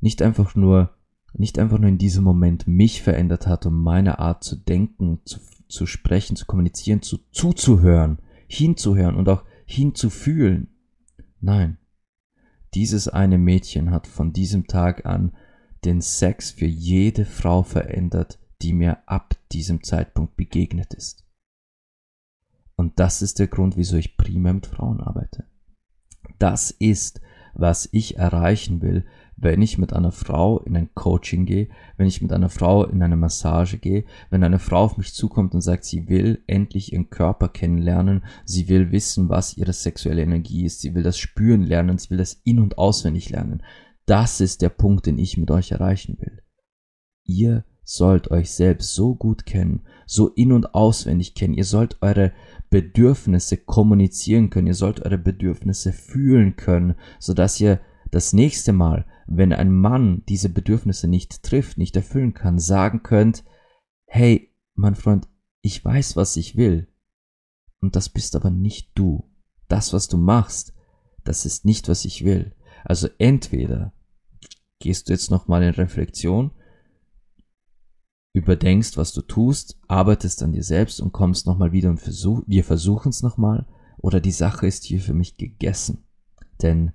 nicht 0.00 0.20
einfach 0.20 0.54
nur, 0.54 0.94
nicht 1.32 1.58
einfach 1.58 1.78
nur 1.78 1.88
in 1.88 1.98
diesem 1.98 2.24
Moment 2.24 2.66
mich 2.66 3.02
verändert 3.02 3.46
hat, 3.46 3.64
um 3.64 3.82
meine 3.82 4.18
Art 4.18 4.44
zu 4.44 4.56
denken, 4.56 5.20
zu, 5.24 5.40
zu 5.68 5.86
sprechen, 5.86 6.36
zu 6.36 6.44
kommunizieren, 6.44 7.00
zu, 7.00 7.18
zuzuhören, 7.30 8.18
hinzuhören 8.46 9.16
und 9.16 9.28
auch 9.28 9.44
hinzufühlen. 9.64 10.68
Nein. 11.40 11.78
Dieses 12.74 13.08
eine 13.08 13.38
Mädchen 13.38 13.90
hat 13.90 14.06
von 14.06 14.32
diesem 14.32 14.66
Tag 14.66 15.06
an 15.06 15.32
den 15.84 16.00
Sex 16.00 16.50
für 16.50 16.66
jede 16.66 17.24
Frau 17.24 17.62
verändert, 17.62 18.38
die 18.62 18.72
mir 18.72 18.98
ab 19.06 19.36
diesem 19.52 19.82
Zeitpunkt 19.82 20.36
begegnet 20.36 20.94
ist. 20.94 21.24
Und 22.76 22.98
das 22.98 23.22
ist 23.22 23.38
der 23.38 23.48
Grund, 23.48 23.76
wieso 23.76 23.96
ich 23.96 24.16
primär 24.16 24.54
mit 24.54 24.66
Frauen 24.66 25.00
arbeite. 25.00 25.44
Das 26.38 26.70
ist, 26.70 27.20
was 27.54 27.88
ich 27.92 28.16
erreichen 28.16 28.80
will, 28.82 29.04
wenn 29.36 29.60
ich 29.60 29.76
mit 29.76 29.92
einer 29.92 30.12
Frau 30.12 30.60
in 30.60 30.76
ein 30.76 30.94
Coaching 30.94 31.46
gehe, 31.46 31.68
wenn 31.96 32.06
ich 32.06 32.22
mit 32.22 32.32
einer 32.32 32.48
Frau 32.48 32.84
in 32.84 33.02
eine 33.02 33.16
Massage 33.16 33.78
gehe, 33.78 34.04
wenn 34.30 34.44
eine 34.44 34.58
Frau 34.58 34.84
auf 34.84 34.96
mich 34.96 35.14
zukommt 35.14 35.54
und 35.54 35.60
sagt, 35.60 35.84
sie 35.84 36.08
will 36.08 36.42
endlich 36.46 36.92
ihren 36.92 37.10
Körper 37.10 37.48
kennenlernen, 37.48 38.24
sie 38.44 38.68
will 38.68 38.92
wissen, 38.92 39.28
was 39.28 39.56
ihre 39.56 39.72
sexuelle 39.72 40.22
Energie 40.22 40.64
ist, 40.64 40.80
sie 40.80 40.94
will 40.94 41.02
das 41.02 41.18
spüren 41.18 41.64
lernen, 41.64 41.98
sie 41.98 42.10
will 42.10 42.18
das 42.18 42.40
in 42.44 42.60
und 42.60 42.78
auswendig 42.78 43.30
lernen. 43.30 43.62
Das 44.06 44.40
ist 44.40 44.62
der 44.62 44.68
Punkt, 44.68 45.06
den 45.06 45.18
ich 45.18 45.36
mit 45.36 45.50
euch 45.50 45.72
erreichen 45.72 46.18
will. 46.20 46.42
Ihr 47.24 47.64
sollt 47.92 48.30
euch 48.30 48.50
selbst 48.50 48.94
so 48.94 49.14
gut 49.14 49.44
kennen, 49.44 49.82
so 50.06 50.28
in 50.28 50.52
und 50.52 50.74
auswendig 50.74 51.34
kennen. 51.34 51.52
Ihr 51.52 51.66
sollt 51.66 51.98
eure 52.00 52.32
Bedürfnisse 52.70 53.58
kommunizieren 53.58 54.48
können. 54.48 54.66
Ihr 54.66 54.74
sollt 54.74 55.04
eure 55.04 55.18
Bedürfnisse 55.18 55.92
fühlen 55.92 56.56
können, 56.56 56.94
so 57.18 57.34
dass 57.34 57.60
ihr 57.60 57.80
das 58.10 58.32
nächste 58.32 58.72
Mal, 58.72 59.04
wenn 59.26 59.52
ein 59.52 59.70
Mann 59.70 60.22
diese 60.26 60.48
Bedürfnisse 60.48 61.06
nicht 61.06 61.42
trifft, 61.42 61.76
nicht 61.76 61.94
erfüllen 61.94 62.32
kann, 62.32 62.58
sagen 62.58 63.02
könnt, 63.02 63.44
hey, 64.06 64.54
mein 64.74 64.94
Freund, 64.94 65.28
ich 65.60 65.84
weiß, 65.84 66.16
was 66.16 66.38
ich 66.38 66.56
will. 66.56 66.88
Und 67.82 67.94
das 67.94 68.08
bist 68.08 68.34
aber 68.36 68.50
nicht 68.50 68.92
du. 68.94 69.30
Das, 69.68 69.92
was 69.92 70.08
du 70.08 70.16
machst, 70.16 70.72
das 71.24 71.44
ist 71.44 71.66
nicht, 71.66 71.90
was 71.90 72.06
ich 72.06 72.24
will. 72.24 72.54
Also 72.84 73.08
entweder 73.18 73.92
gehst 74.78 75.08
du 75.08 75.12
jetzt 75.12 75.30
nochmal 75.30 75.62
in 75.62 75.74
Reflexion, 75.74 76.52
überdenkst, 78.32 78.96
was 78.96 79.12
du 79.12 79.22
tust, 79.22 79.78
arbeitest 79.88 80.42
an 80.42 80.52
dir 80.52 80.62
selbst 80.62 81.00
und 81.00 81.12
kommst 81.12 81.46
nochmal 81.46 81.72
wieder 81.72 81.90
und 81.90 82.00
versuch, 82.00 82.42
wir 82.46 82.64
versuchen 82.64 83.10
es 83.10 83.22
nochmal, 83.22 83.66
oder 83.98 84.20
die 84.20 84.32
Sache 84.32 84.66
ist 84.66 84.84
hier 84.84 85.00
für 85.00 85.14
mich 85.14 85.36
gegessen. 85.36 86.04
Denn 86.62 86.92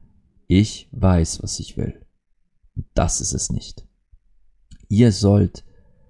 ich 0.47 0.89
weiß, 0.91 1.43
was 1.43 1.60
ich 1.60 1.78
will. 1.78 2.06
Und 2.76 2.86
das 2.93 3.21
ist 3.21 3.34
es 3.34 3.50
nicht. 3.50 3.86
Ihr 4.89 5.12
sollt 5.12 5.63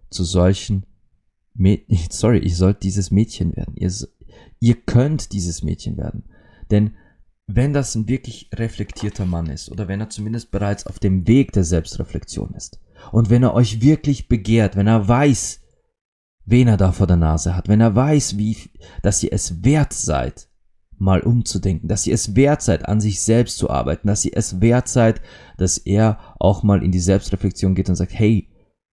zu 0.10 0.24
solchen 0.24 0.86
sorry, 2.10 2.40
ihr 2.40 2.56
sollt 2.56 2.84
dieses 2.84 3.12
Mädchen 3.12 3.56
werden. 3.56 3.76
Ihr, 3.76 3.92
ihr 4.60 4.76
könnt 4.76 5.34
dieses 5.34 5.64
Mädchen 5.64 5.98
werden. 5.98 6.24
Denn 6.70 6.96
wenn 7.48 7.74
das 7.74 7.96
ein 7.96 8.08
wirklich 8.08 8.50
reflektierter 8.54 9.26
Mann 9.26 9.48
ist 9.48 9.72
oder 9.72 9.88
wenn 9.88 10.02
er 10.02 10.10
zumindest 10.10 10.52
bereits 10.52 10.86
auf 10.86 11.00
dem 11.00 11.28
Weg 11.28 11.54
der 11.54 11.64
Selbstreflexion 11.64 12.54
ist 12.54 12.80
und 13.12 13.30
wenn 13.30 13.44
er 13.44 13.54
euch 13.54 13.82
wirklich 13.82 14.28
begehrt, 14.28 14.76
wenn 14.76 14.88
er 14.88 15.08
weiß, 15.08 15.62
wen 16.46 16.68
er 16.68 16.78
da 16.78 16.92
vor 16.92 17.08
der 17.08 17.18
Nase 17.18 17.56
hat, 17.56 17.68
wenn 17.68 17.82
er 17.82 17.96
weiß, 17.96 18.38
wie, 18.38 18.58
dass 19.02 19.24
ihr 19.24 19.34
es 19.34 19.64
wert 19.64 19.94
seid, 19.94 20.50
mal 20.98 21.22
umzudenken, 21.22 21.88
dass 21.88 22.08
ihr 22.08 22.14
es 22.14 22.36
wert 22.36 22.62
seid, 22.62 22.88
an 22.88 23.00
sich 23.00 23.22
selbst 23.22 23.58
zu 23.58 23.70
arbeiten, 23.70 24.08
dass 24.08 24.26
ihr 24.26 24.36
es 24.36 24.62
wert 24.62 24.88
seid, 24.88 25.22
dass 25.58 25.78
er 25.78 26.20
auch 26.40 26.64
mal 26.64 26.84
in 26.84 26.92
die 26.92 27.00
Selbstreflexion 27.00 27.76
geht 27.76 27.90
und 27.90 27.96
sagt, 27.96 28.14
hey, 28.14 28.50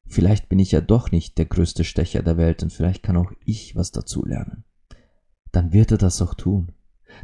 vielleicht 0.07 0.49
bin 0.49 0.59
ich 0.59 0.73
ja 0.73 0.81
doch 0.81 1.11
nicht 1.11 1.39
der 1.39 1.47
größte 1.47 1.85
Stecher 1.85 2.23
der 2.23 2.37
Welt 2.37 2.63
und 2.63 2.73
vielleicht 2.73 3.03
kann 3.03 3.17
auch 3.17 3.33
ich 3.45 3.75
was 3.75 3.91
dazu 3.91 4.25
lernen. 4.25 4.65
Dann 5.51 5.73
wird 5.73 5.93
er 5.93 5.99
das 5.99 6.21
auch 6.21 6.35
tun 6.35 6.73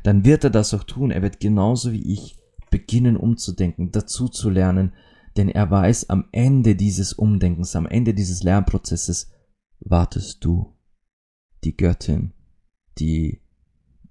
dann 0.03 0.25
wird 0.25 0.45
er 0.45 0.51
das 0.51 0.75
auch 0.75 0.85
tun. 0.85 1.11
Er 1.11 1.23
wird 1.23 1.40
genauso 1.40 1.93
wie 1.93 2.12
ich 2.12 2.37
beginnen 2.71 3.16
umzudenken, 3.16 3.90
dazu 3.90 4.29
zu 4.29 4.51
lernen, 4.51 4.93
denn 5.37 5.49
er 5.49 5.71
weiß, 5.71 6.11
am 6.11 6.27
Ende 6.33 6.75
dieses 6.75 7.12
Umdenkens, 7.12 7.77
am 7.77 7.87
Ende 7.87 8.14
dieses 8.14 8.43
Lernprozesses 8.43 9.31
wartest 9.81 10.45
du, 10.45 10.77
die 11.64 11.77
Göttin, 11.77 12.33
die, 12.99 13.43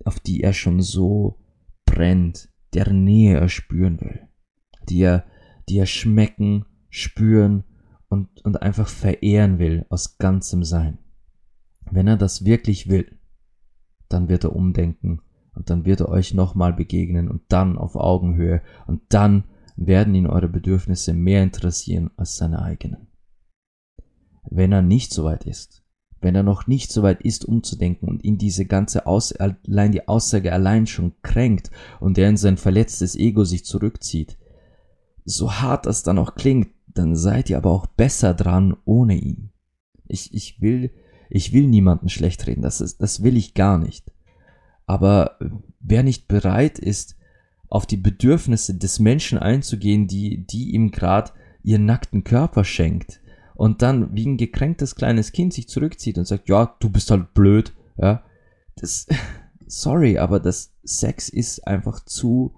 auf 0.05 0.19
die 0.19 0.41
er 0.41 0.53
schon 0.53 0.81
so 0.81 1.39
brennt, 1.85 2.49
deren 2.73 3.03
Nähe 3.03 3.37
er 3.37 3.49
spüren 3.49 3.99
will, 4.01 4.27
die 4.87 5.01
er, 5.01 5.25
die 5.67 5.77
er 5.77 5.85
schmecken, 5.85 6.65
spüren 6.89 7.63
und, 8.07 8.43
und 8.45 8.61
einfach 8.61 8.87
verehren 8.87 9.59
will 9.59 9.85
aus 9.89 10.17
ganzem 10.17 10.63
Sein. 10.63 10.99
Wenn 11.91 12.07
er 12.07 12.17
das 12.17 12.45
wirklich 12.45 12.89
will, 12.89 13.19
dann 14.09 14.29
wird 14.29 14.43
er 14.43 14.55
umdenken 14.55 15.21
und 15.53 15.69
dann 15.69 15.85
wird 15.85 16.01
er 16.01 16.09
euch 16.09 16.33
nochmal 16.33 16.73
begegnen 16.73 17.29
und 17.29 17.43
dann 17.49 17.77
auf 17.77 17.95
Augenhöhe 17.95 18.61
und 18.87 19.01
dann 19.09 19.43
werden 19.85 20.13
ihn 20.13 20.27
eure 20.27 20.49
Bedürfnisse 20.49 21.13
mehr 21.13 21.41
interessieren 21.41 22.11
als 22.17 22.35
seine 22.35 22.61
eigenen. 22.61 23.07
Wenn 24.49 24.71
er 24.71 24.81
nicht 24.81 25.13
so 25.13 25.23
weit 25.23 25.45
ist, 25.45 25.83
wenn 26.21 26.35
er 26.35 26.43
noch 26.43 26.67
nicht 26.67 26.91
so 26.91 27.01
weit 27.01 27.21
ist, 27.21 27.45
umzudenken 27.45 28.09
und 28.09 28.23
ihn 28.25 28.37
diese 28.37 28.65
ganze 28.65 29.05
Aus 29.05 29.31
allein 29.31 29.93
die 29.93 30.07
Aussage 30.07 30.51
allein 30.51 30.85
schon 30.85 31.13
kränkt 31.21 31.71
und 32.01 32.17
er 32.17 32.27
in 32.27 32.35
sein 32.35 32.57
verletztes 32.57 33.15
Ego 33.15 33.45
sich 33.45 33.63
zurückzieht, 33.63 34.37
so 35.23 35.53
hart 35.53 35.85
das 35.85 36.03
dann 36.03 36.17
auch 36.17 36.35
klingt, 36.35 36.69
dann 36.87 37.15
seid 37.15 37.49
ihr 37.49 37.57
aber 37.57 37.71
auch 37.71 37.85
besser 37.85 38.33
dran 38.33 38.75
ohne 38.83 39.15
ihn. 39.15 39.51
Ich, 40.07 40.33
ich 40.33 40.59
will, 40.59 40.91
ich 41.29 41.53
will 41.53 41.67
niemanden 41.67 42.09
schlecht 42.09 42.47
reden, 42.47 42.63
das 42.63 42.81
ist, 42.81 43.01
das 43.01 43.23
will 43.23 43.37
ich 43.37 43.53
gar 43.53 43.77
nicht. 43.77 44.11
Aber 44.85 45.37
wer 45.79 46.03
nicht 46.03 46.27
bereit 46.27 46.79
ist, 46.79 47.15
auf 47.69 47.85
die 47.85 47.97
Bedürfnisse 47.97 48.75
des 48.75 48.99
Menschen 48.99 49.37
einzugehen, 49.37 50.07
die, 50.07 50.45
die 50.45 50.71
ihm 50.71 50.91
gerade 50.91 51.31
ihren 51.63 51.85
nackten 51.85 52.23
Körper 52.23 52.63
schenkt. 52.63 53.21
Und 53.55 53.81
dann 53.81 54.15
wie 54.15 54.25
ein 54.25 54.37
gekränktes 54.37 54.95
kleines 54.95 55.31
Kind 55.31 55.53
sich 55.53 55.67
zurückzieht 55.67 56.17
und 56.17 56.25
sagt, 56.25 56.49
ja, 56.49 56.75
du 56.79 56.89
bist 56.89 57.11
halt 57.11 57.33
blöd, 57.33 57.73
ja, 57.97 58.23
das, 58.75 59.05
sorry, 59.67 60.17
aber 60.17 60.39
das 60.39 60.73
Sex 60.83 61.29
ist 61.29 61.67
einfach 61.67 62.03
zu, 62.05 62.55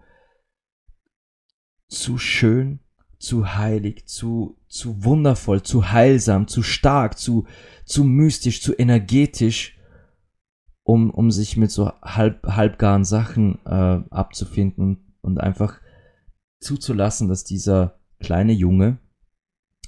zu 1.87 2.17
schön, 2.17 2.79
zu 3.17 3.55
heilig, 3.55 4.07
zu, 4.07 4.57
zu 4.67 5.03
wundervoll, 5.03 5.61
zu 5.63 5.91
heilsam, 5.91 6.47
zu 6.47 6.63
stark, 6.63 7.17
zu, 7.17 7.45
zu 7.85 8.03
mystisch, 8.03 8.61
zu 8.61 8.73
energetisch, 8.77 9.77
um, 10.91 11.09
um 11.09 11.31
sich 11.31 11.55
mit 11.55 11.71
so 11.71 11.89
halb, 12.01 12.45
halbgaren 12.45 13.05
Sachen 13.05 13.65
äh, 13.65 14.01
abzufinden 14.09 15.15
und 15.21 15.39
einfach 15.39 15.79
zuzulassen, 16.59 17.29
dass 17.29 17.45
dieser 17.45 18.01
kleine 18.19 18.51
Junge 18.51 18.99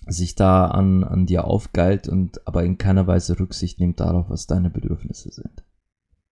sich 0.08 0.36
da 0.36 0.68
an, 0.68 1.04
an 1.04 1.26
dir 1.26 1.44
aufgeilt 1.44 2.08
und 2.08 2.48
aber 2.48 2.64
in 2.64 2.78
keiner 2.78 3.06
Weise 3.06 3.38
Rücksicht 3.38 3.82
nimmt 3.82 4.00
darauf, 4.00 4.30
was 4.30 4.48
deine 4.48 4.70
Bedürfnisse 4.70 5.30
sind. 5.30 5.66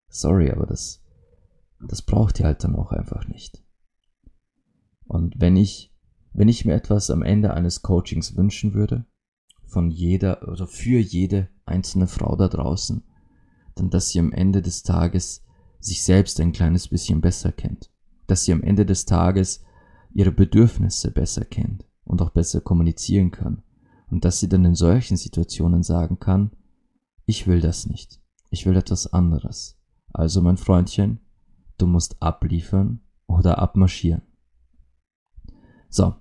Sorry, 0.08 0.52
aber 0.52 0.66
das, 0.66 1.02
das 1.88 2.02
braucht 2.02 2.38
ihr 2.38 2.46
halt 2.46 2.62
dann 2.62 2.76
auch 2.76 2.92
einfach 2.92 3.26
nicht. 3.26 3.64
Und 5.04 5.34
wenn 5.40 5.56
ich, 5.56 5.92
wenn 6.32 6.48
ich 6.48 6.64
mir 6.64 6.74
etwas 6.74 7.10
am 7.10 7.22
Ende 7.22 7.54
eines 7.54 7.82
Coachings 7.82 8.36
wünschen 8.36 8.72
würde, 8.72 9.04
von 9.66 9.90
jeder 9.90 10.46
oder 10.48 10.68
für 10.68 11.00
jede 11.00 11.48
einzelne 11.64 12.06
Frau 12.06 12.36
da 12.36 12.46
draußen, 12.46 13.02
dann 13.74 13.90
dass 13.90 14.10
sie 14.10 14.20
am 14.20 14.32
Ende 14.32 14.62
des 14.62 14.82
Tages 14.82 15.44
sich 15.80 16.02
selbst 16.02 16.40
ein 16.40 16.52
kleines 16.52 16.88
bisschen 16.88 17.20
besser 17.20 17.52
kennt, 17.52 17.90
dass 18.26 18.44
sie 18.44 18.52
am 18.52 18.62
Ende 18.62 18.84
des 18.84 19.06
Tages 19.06 19.64
ihre 20.12 20.32
Bedürfnisse 20.32 21.10
besser 21.10 21.44
kennt 21.44 21.86
und 22.04 22.20
auch 22.22 22.30
besser 22.30 22.60
kommunizieren 22.60 23.30
kann 23.30 23.62
und 24.10 24.24
dass 24.24 24.40
sie 24.40 24.48
dann 24.48 24.64
in 24.64 24.74
solchen 24.74 25.16
Situationen 25.16 25.82
sagen 25.82 26.18
kann, 26.18 26.50
ich 27.26 27.46
will 27.46 27.60
das 27.60 27.86
nicht, 27.86 28.20
ich 28.50 28.66
will 28.66 28.76
etwas 28.76 29.12
anderes. 29.12 29.78
Also 30.12 30.42
mein 30.42 30.56
Freundchen, 30.56 31.20
du 31.78 31.86
musst 31.86 32.20
abliefern 32.20 33.00
oder 33.26 33.58
abmarschieren. 33.58 34.22
So, 35.88 36.14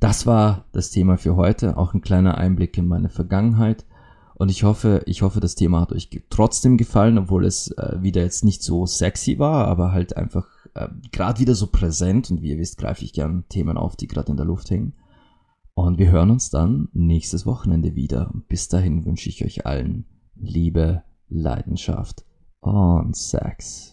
das 0.00 0.26
war 0.26 0.66
das 0.72 0.90
Thema 0.90 1.16
für 1.16 1.36
heute, 1.36 1.76
auch 1.76 1.94
ein 1.94 2.00
kleiner 2.00 2.36
Einblick 2.38 2.76
in 2.76 2.86
meine 2.86 3.08
Vergangenheit. 3.08 3.86
Und 4.42 4.48
ich 4.48 4.64
hoffe, 4.64 5.04
ich 5.06 5.22
hoffe, 5.22 5.38
das 5.38 5.54
Thema 5.54 5.80
hat 5.82 5.92
euch 5.92 6.10
trotzdem 6.28 6.76
gefallen, 6.76 7.16
obwohl 7.16 7.44
es 7.44 7.70
äh, 7.78 8.02
wieder 8.02 8.22
jetzt 8.22 8.44
nicht 8.44 8.64
so 8.64 8.86
sexy 8.86 9.38
war, 9.38 9.68
aber 9.68 9.92
halt 9.92 10.16
einfach 10.16 10.48
äh, 10.74 10.88
gerade 11.12 11.38
wieder 11.38 11.54
so 11.54 11.68
präsent. 11.68 12.28
Und 12.28 12.42
wie 12.42 12.50
ihr 12.50 12.58
wisst, 12.58 12.76
greife 12.76 13.04
ich 13.04 13.12
gern 13.12 13.44
Themen 13.48 13.76
auf, 13.76 13.94
die 13.94 14.08
gerade 14.08 14.32
in 14.32 14.36
der 14.36 14.44
Luft 14.44 14.68
hängen. 14.72 14.94
Und 15.74 15.98
wir 15.98 16.10
hören 16.10 16.32
uns 16.32 16.50
dann 16.50 16.88
nächstes 16.92 17.46
Wochenende 17.46 17.94
wieder. 17.94 18.32
Bis 18.48 18.66
dahin 18.66 19.04
wünsche 19.04 19.28
ich 19.28 19.44
euch 19.44 19.64
allen 19.64 20.06
Liebe, 20.34 21.04
Leidenschaft 21.28 22.24
und 22.58 23.16
Sex. 23.16 23.91